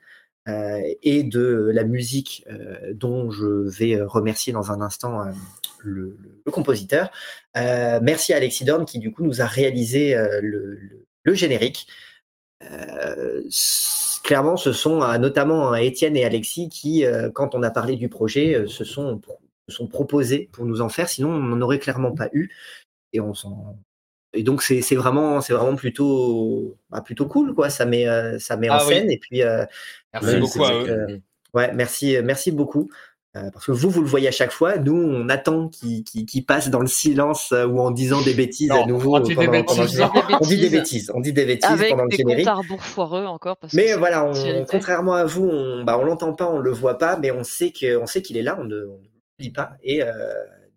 [0.49, 5.31] Euh, et de la musique euh, dont je vais remercier dans un instant euh,
[5.79, 6.17] le,
[6.51, 7.11] compositeur.
[7.55, 10.79] merci à Alexis Dorn qui du coup nous a réalisé le,
[11.23, 11.87] le, générique.
[14.23, 18.83] clairement, ce sont notamment Étienne et Alexis qui, quand on a parlé du projet, se
[18.83, 19.21] sont,
[19.69, 22.49] sont proposés pour nous en faire, sinon on n'en aurait clairement pas eu.
[23.13, 23.77] Et on s'en
[24.33, 28.05] et donc c'est vraiment c'est vraiment plutôt bah, plutôt cool quoi ça met
[28.37, 29.41] ça met en ah scène et puis
[30.13, 31.21] Merci beaucoup à eux.
[31.53, 32.89] ouais, merci, merci beaucoup.
[33.35, 34.77] Euh, parce que vous, vous le voyez à chaque fois.
[34.77, 38.33] Nous, on attend qu'il qu qu passe dans le silence euh, ou en disant des
[38.33, 39.17] bêtises non, à nouveau.
[39.17, 40.01] On dit, des, bêtises.
[40.41, 41.11] on dit des bêtises.
[41.13, 42.47] On dit des bêtises Avec pendant des le générique.
[42.67, 43.57] comptes foireux encore.
[43.57, 46.97] Parce mais voilà, on, contrairement à vous, on, bah, on l'entend pas, on le voit
[46.97, 48.99] pas, mais on sait que, on sait qu'il est là, on ne, on
[49.47, 49.77] pas.
[49.81, 50.11] Et euh,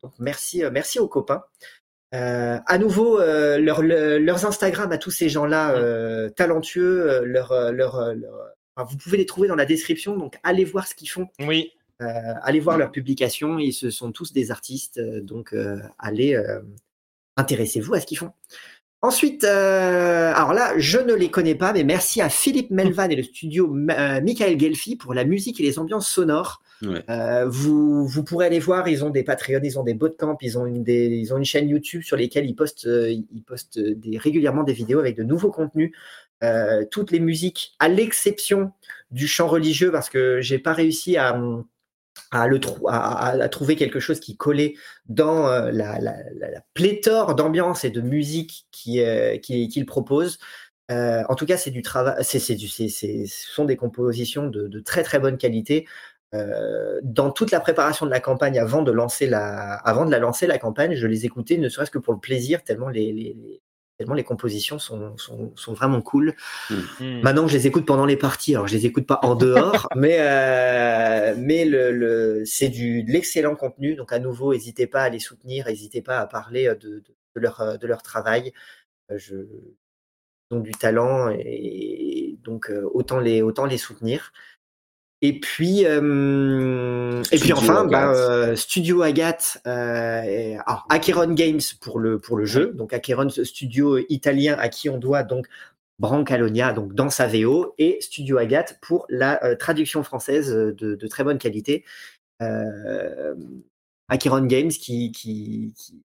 [0.02, 1.42] donc merci, merci aux copains.
[2.14, 7.72] Euh, à nouveau, euh, leur, leur, leurs Instagram à tous ces gens-là euh, talentueux, leur,
[7.72, 8.14] leur,
[8.74, 11.28] Enfin, vous pouvez les trouver dans la description, donc allez voir ce qu'ils font.
[11.40, 11.72] Oui.
[12.00, 12.06] Euh,
[12.42, 16.42] allez voir leurs publications, ils ce sont tous des artistes, donc euh, allez
[17.36, 18.32] intéressez-vous à ce qu'ils font.
[19.04, 23.16] Ensuite, euh, alors là, je ne les connais pas, mais merci à Philippe Melvan et
[23.16, 26.62] le studio euh, Michael Gelfi pour la musique et les ambiances sonores.
[26.82, 27.02] Ouais.
[27.10, 30.56] Euh, vous, vous pourrez aller voir, ils ont des Patreons, ils ont des bootcamps, ils
[30.56, 34.18] ont une, des, ils ont une chaîne YouTube sur lesquelles ils postent, ils postent des,
[34.18, 35.90] régulièrement des vidéos avec de nouveaux contenus.
[36.92, 38.70] Toutes les musiques, à l'exception
[39.10, 41.40] du chant religieux, parce que j'ai pas réussi à,
[42.30, 44.74] à, trouver quelque chose qui collait
[45.06, 45.96] dans euh, la,
[46.74, 50.38] pléthore d'ambiance et de musique qu'il euh, propose.
[50.90, 51.70] Euh, en tout cas, ce
[53.26, 55.86] sont des compositions de, très très bonne qualité.
[57.02, 60.46] Dans toute la préparation de la campagne, avant de lancer la, avant de la lancer
[60.46, 63.60] la campagne, je les écoutais, ne serait-ce que pour le plaisir, tellement les,
[64.02, 66.34] tellement les compositions sont, sont, sont vraiment cool.
[66.70, 67.20] Mmh.
[67.22, 68.54] Maintenant, je les écoute pendant les parties.
[68.54, 73.10] Alors, je les écoute pas en dehors, mais euh, mais le, le c'est du de
[73.10, 73.94] l'excellent contenu.
[73.94, 77.04] Donc, à nouveau, n'hésitez pas à les soutenir, n'hésitez pas à parler de, de,
[77.36, 78.52] de, leur de leur travail.
[79.14, 79.36] Je
[80.50, 84.32] ils ont du talent et donc autant les autant les soutenir.
[85.24, 92.00] Et puis, euh, et puis enfin, bah, euh, Studio Agathe, euh, alors Acheron Games pour
[92.00, 95.46] le pour le jeu, donc Acheron studio italien à qui on doit donc
[96.00, 101.06] Brancalonia donc dans sa VO et Studio Agathe pour la euh, traduction française de, de,
[101.06, 101.84] très bonne qualité.
[102.42, 103.36] Euh,
[104.08, 106.02] Acheron Games qui, qui, qui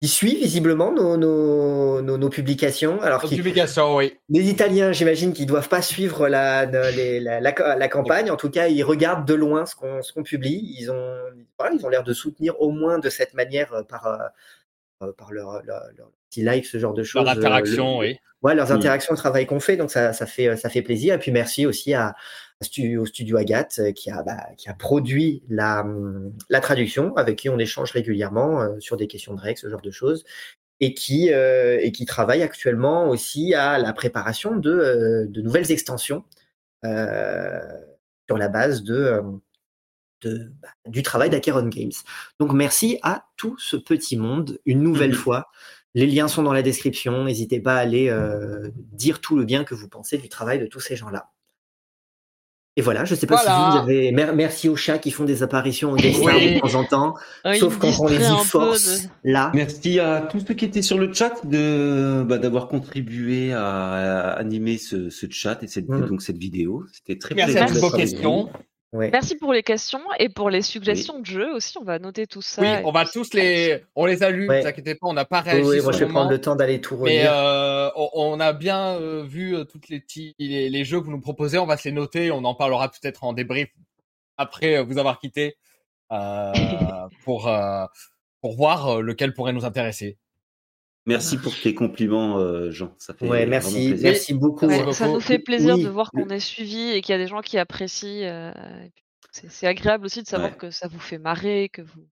[0.00, 3.00] il suit visiblement nos, nos, nos, nos publications.
[3.02, 4.16] Alors nos publications, oui.
[4.28, 8.30] Les Italiens, j'imagine qu'ils doivent pas suivre la, les, la, la, la, campagne.
[8.30, 10.76] En tout cas, ils regardent de loin ce qu'on qu publie.
[10.78, 11.16] Ils ont,
[11.58, 14.06] voilà, ils ont l'air de soutenir au moins de cette manière euh, par,
[15.02, 17.24] euh, par leur, leur, leur, petit live, ce genre de choses.
[17.24, 18.18] Leur interaction, le, oui.
[18.42, 19.76] Ouais, leurs interactions, le travail qu'on fait.
[19.76, 21.16] Donc ça, ça fait, ça fait plaisir.
[21.16, 22.14] Et puis merci aussi à,
[22.60, 25.86] au studio Agathe qui a, bah, qui a produit la,
[26.48, 29.80] la traduction, avec qui on échange régulièrement euh, sur des questions de règles, ce genre
[29.80, 30.24] de choses,
[30.80, 35.70] et qui, euh, et qui travaille actuellement aussi à la préparation de, euh, de nouvelles
[35.70, 36.24] extensions
[36.84, 37.60] euh,
[38.28, 39.22] sur la base de,
[40.22, 41.92] de bah, du travail d'Acheron Games.
[42.40, 45.14] Donc merci à tout ce petit monde une nouvelle mmh.
[45.14, 45.46] fois.
[45.94, 47.24] Les liens sont dans la description.
[47.24, 50.66] N'hésitez pas à aller euh, dire tout le bien que vous pensez du travail de
[50.66, 51.30] tous ces gens-là.
[52.78, 53.72] Et voilà, je ne sais pas voilà.
[53.72, 54.12] si vous avez.
[54.12, 56.54] Merci aux chats qui font des apparitions en dessin oui.
[56.54, 57.14] de temps en temps,
[57.44, 59.02] oui, sauf quand on les y force.
[59.02, 59.32] De...
[59.32, 59.50] Là.
[59.52, 64.30] Merci à tous ceux qui étaient sur le chat de bah, d'avoir contribué à, à,
[64.38, 66.06] animer ce, ce, chat et cette, mmh.
[66.06, 66.84] donc cette vidéo.
[66.92, 68.48] C'était très Merci à vos questions.
[68.92, 69.10] Ouais.
[69.10, 71.76] Merci pour les questions et pour les suggestions de jeux aussi.
[71.78, 72.62] On va noter tout ça.
[72.62, 74.48] Oui, on va tous les, on les a lus.
[74.48, 74.56] Ouais.
[74.56, 75.68] Ne vous inquiétez pas, on n'a pas réagi.
[75.68, 77.32] oui, moi je vais prendre le temps d'aller tout Mais relire.
[77.34, 81.10] euh, on, a bien euh, vu euh, toutes les, petits, les, les jeux que vous
[81.10, 81.58] nous proposez.
[81.58, 82.30] On va se les noter.
[82.30, 83.68] On en parlera peut-être en débrief
[84.38, 85.56] après euh, vous avoir quitté
[86.10, 86.52] euh,
[87.24, 87.84] pour euh,
[88.40, 90.16] pour voir euh, lequel pourrait nous intéresser.
[91.08, 92.92] Merci pour tes compliments, euh, Jean.
[92.98, 94.10] Ça fait Ouais, merci, plaisir.
[94.10, 94.66] merci beaucoup.
[94.66, 94.92] Ouais, beaucoup.
[94.92, 95.82] ça nous fait plaisir Oui.
[95.84, 98.28] de voir qu'on est suivi et qu'il y a des gens qui apprécient.
[98.28, 98.52] euh,
[99.32, 100.56] c'est- c'est agréable aussi de savoir Ouais.
[100.58, 102.06] que ça vous fait marrer, que vous.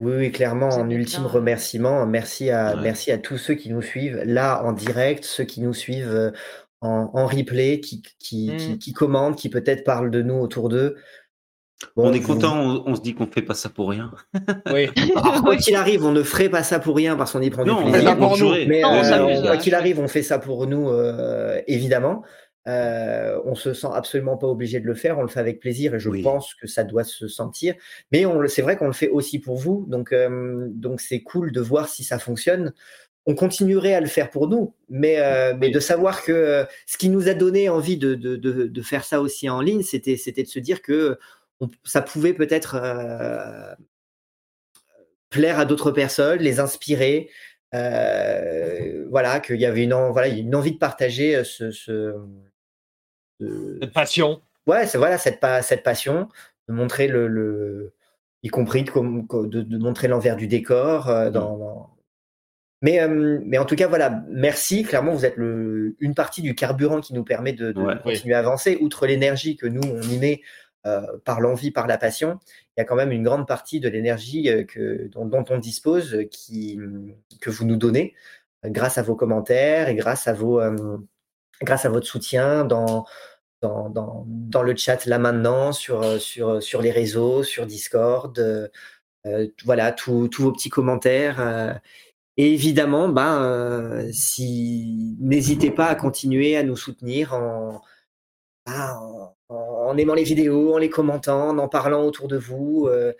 [0.00, 1.28] Oui, oui, clairement, en ultime bien.
[1.30, 2.82] remerciement, merci à, Ouais.
[2.82, 6.30] merci à tous ceux qui nous suivent là en direct, ceux qui nous suivent euh,
[6.82, 8.56] en, en replay, qui, qui, Mm.
[8.56, 10.96] qui, qui commentent, qui peut-être parlent de nous autour d'eux.
[11.94, 14.10] Bon, on est content, on, on se dit qu'on fait pas ça pour rien.
[14.72, 14.88] Oui.
[15.14, 17.64] Alors, quoi qu'il arrive, on ne ferait pas ça pour rien parce qu'on y prend
[17.64, 18.08] Non, du plaisir.
[18.10, 18.36] ça pour nous.
[18.36, 18.66] jouerait.
[18.66, 19.58] Mais Non, on euh, s'amuse, quoi ouais.
[19.58, 22.22] qu'il arrive, on fait ça pour nous, euh, évidemment.
[22.68, 25.94] Euh, on se sent absolument pas obligé de le faire, on le fait avec plaisir
[25.94, 26.22] et je Oui.
[26.22, 27.74] pense que ça doit se sentir.
[28.10, 31.20] Mais on le- c'est vrai qu'on le fait aussi pour vous, donc euh, donc c'est
[31.20, 32.72] cool de voir si ça fonctionne.
[33.24, 35.72] On continuerait à le faire pour nous, mais euh, mais Oui.
[35.72, 39.04] de savoir que euh, ce qui nous a donné envie de de, de, de faire
[39.04, 41.18] ça aussi en ligne, c'était c'était de se dire que
[41.60, 43.74] on- ça pouvait peut-être euh,
[45.30, 47.30] plaire à d'autres personnes, les inspirer.
[47.74, 52.14] Euh, voilà, qu'il y avait une, en- voilà, une envie de partager euh, ce, ce-
[53.40, 54.40] ce- Cette passion.
[54.66, 56.28] ouais, c'est voilà cette, pa- cette passion,
[56.68, 57.92] de montrer le, le-
[58.42, 61.08] y compris de, montrer l'envers du décor.
[61.08, 61.90] euh, dans, dans-
[62.82, 64.84] Mais, euh, mais en tout cas, voilà, merci.
[64.84, 67.98] Clairement, vous êtes le, une partie du carburant qui nous permet de, de Ouais.
[68.02, 68.78] continuer à avancer.
[68.80, 70.40] Outre l'énergie que nous, on y met
[71.24, 72.38] par l'envie, par la passion,
[72.76, 76.24] il y a quand même une grande partie de l'énergie euh, dont, on dispose euh,
[76.24, 76.78] qui,
[77.40, 78.14] que vous nous donnez
[78.64, 80.98] euh, grâce à vos commentaires et grâce à, vos, euh,
[81.62, 83.04] grâce à votre soutien dans,
[83.62, 88.38] dans, dans, le chat là maintenant, sur, euh, sur, sur les réseaux, sur Discord.
[88.38, 88.68] euh,
[89.26, 91.40] euh, voilà, tous vos petits commentaires.
[91.40, 91.74] euh,
[92.36, 97.82] et évidemment, ben, euh, si n'hésitez pas à continuer à nous soutenir en,
[98.66, 102.86] ben, en, en aimant les vidéos, en les commentant, en en parlant autour de vous.
[102.88, 103.12] euh,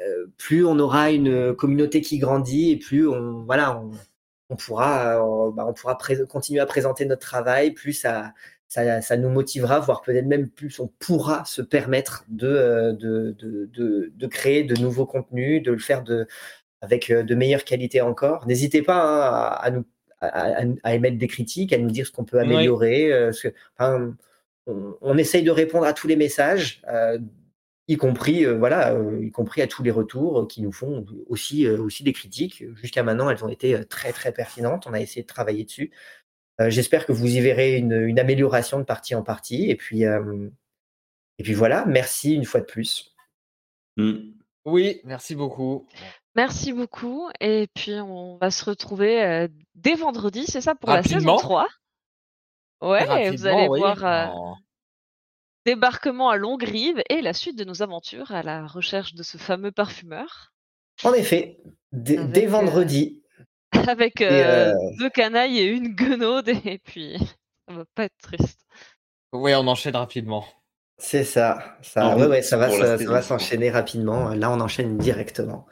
[0.00, 3.92] euh, plus on aura une communauté qui grandit et plus on voilà on,
[4.50, 7.70] on pourra euh, on pourra pré- continuer à présenter notre travail.
[7.72, 8.32] Plus ça
[8.68, 13.36] ça, ça nous motivera, voire peut-être même plus on pourra se permettre de, euh, de,
[13.38, 16.26] de, de, de créer de nouveaux contenus, de le faire de,
[16.80, 18.46] avec de meilleures qualités encore.
[18.48, 19.84] N'hésitez pas hein, à, à nous
[20.20, 23.12] à, émettre des critiques, à nous dire ce qu'on peut améliorer.
[23.78, 24.14] enfin,
[24.66, 27.18] on, on essaye de répondre à tous les messages, euh,
[27.88, 31.66] y compris euh, voilà, euh, y compris à tous les retours qui nous font aussi
[31.66, 32.64] euh, aussi des critiques.
[32.76, 34.86] Jusqu'à maintenant, elles ont été très très pertinentes.
[34.86, 35.90] On a essayé de travailler dessus.
[36.60, 39.70] Euh, J'espère que vous y verrez une, une amélioration de partie en partie.
[39.70, 40.48] Et puis euh,
[41.38, 41.84] et puis voilà.
[41.86, 43.14] Merci une fois de plus.
[43.96, 44.32] Mm.
[44.64, 45.86] Oui, merci beaucoup.
[46.34, 47.28] Merci beaucoup.
[47.40, 51.36] Et puis, on va se retrouver euh, dès vendredi, c'est ça, pour la saison Rapidement.
[51.36, 51.68] 3.
[52.88, 53.78] Ouais, vous allez oui.
[53.78, 54.56] voir euh, En-
[55.66, 59.72] débarquement à Longue-Rive et la suite de nos aventures à la recherche de ce fameux
[59.72, 60.52] parfumeur.
[61.02, 61.58] En effet,
[61.92, 63.22] dès, Avec, dès euh, vendredi.
[63.88, 66.48] Avec Et, euh, euh, deux canailles et une guenaude.
[66.48, 67.16] Et puis,
[67.68, 68.60] ça va pas être triste.
[69.32, 70.44] Oui, on enchaîne rapidement.
[70.96, 71.76] C'est ça.
[71.82, 74.28] ça, ouais, ouais, ça va, ça s'enchaîner rapidement.
[74.28, 75.66] Là, on enchaîne directement.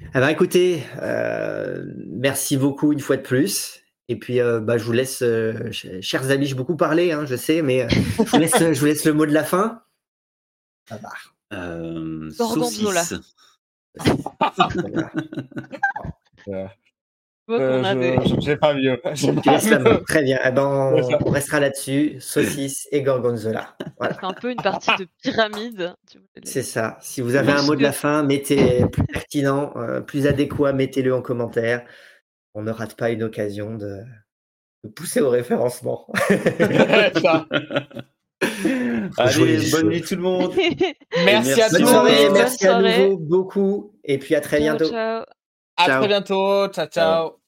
[0.00, 3.80] Eh ben, écoutez, euh, merci beaucoup une fois de plus.
[4.08, 7.24] Et puis, euh, bah, je vous laisse, euh, ch- chers amis, j'ai beaucoup parlé, hein,
[7.26, 9.82] je sais, mais euh, je, vous laisse, je vous laisse le mot de la fin.
[10.90, 11.12] Ah bah,
[11.52, 13.02] Euh, Gorgonzola.
[17.48, 18.96] Euh, J'ai pas mieux.
[19.44, 19.60] Pas.
[20.08, 20.40] Très bien.
[20.44, 21.18] Eh ben, ça.
[21.22, 22.16] on, on restera là-dessus.
[22.18, 23.76] Saucisse et gorgonzola.
[23.98, 24.16] Voilà.
[24.20, 25.94] C'est un peu une partie de pyramide.
[26.42, 26.98] C'est ça.
[27.00, 31.14] Si vous avez un mot de la fin, mettez plus pertinent, euh, plus adéquat, mettez-le
[31.14, 31.84] en commentaire.
[32.58, 34.00] On ne rate pas une occasion de,
[34.82, 36.06] de pousser au référencement.
[37.22, 37.46] Ça.
[39.18, 40.54] Allez, Joyeux bonne nuit tout le monde.
[41.26, 41.86] Merci à tous.
[41.86, 44.88] soirée, merci à nouveau beaucoup, et puis à très Ciao, bientôt.
[44.90, 45.24] ciao.
[45.76, 45.98] À Ciao.
[46.00, 46.68] très bientôt.
[46.68, 47.45] Ciao, ciao.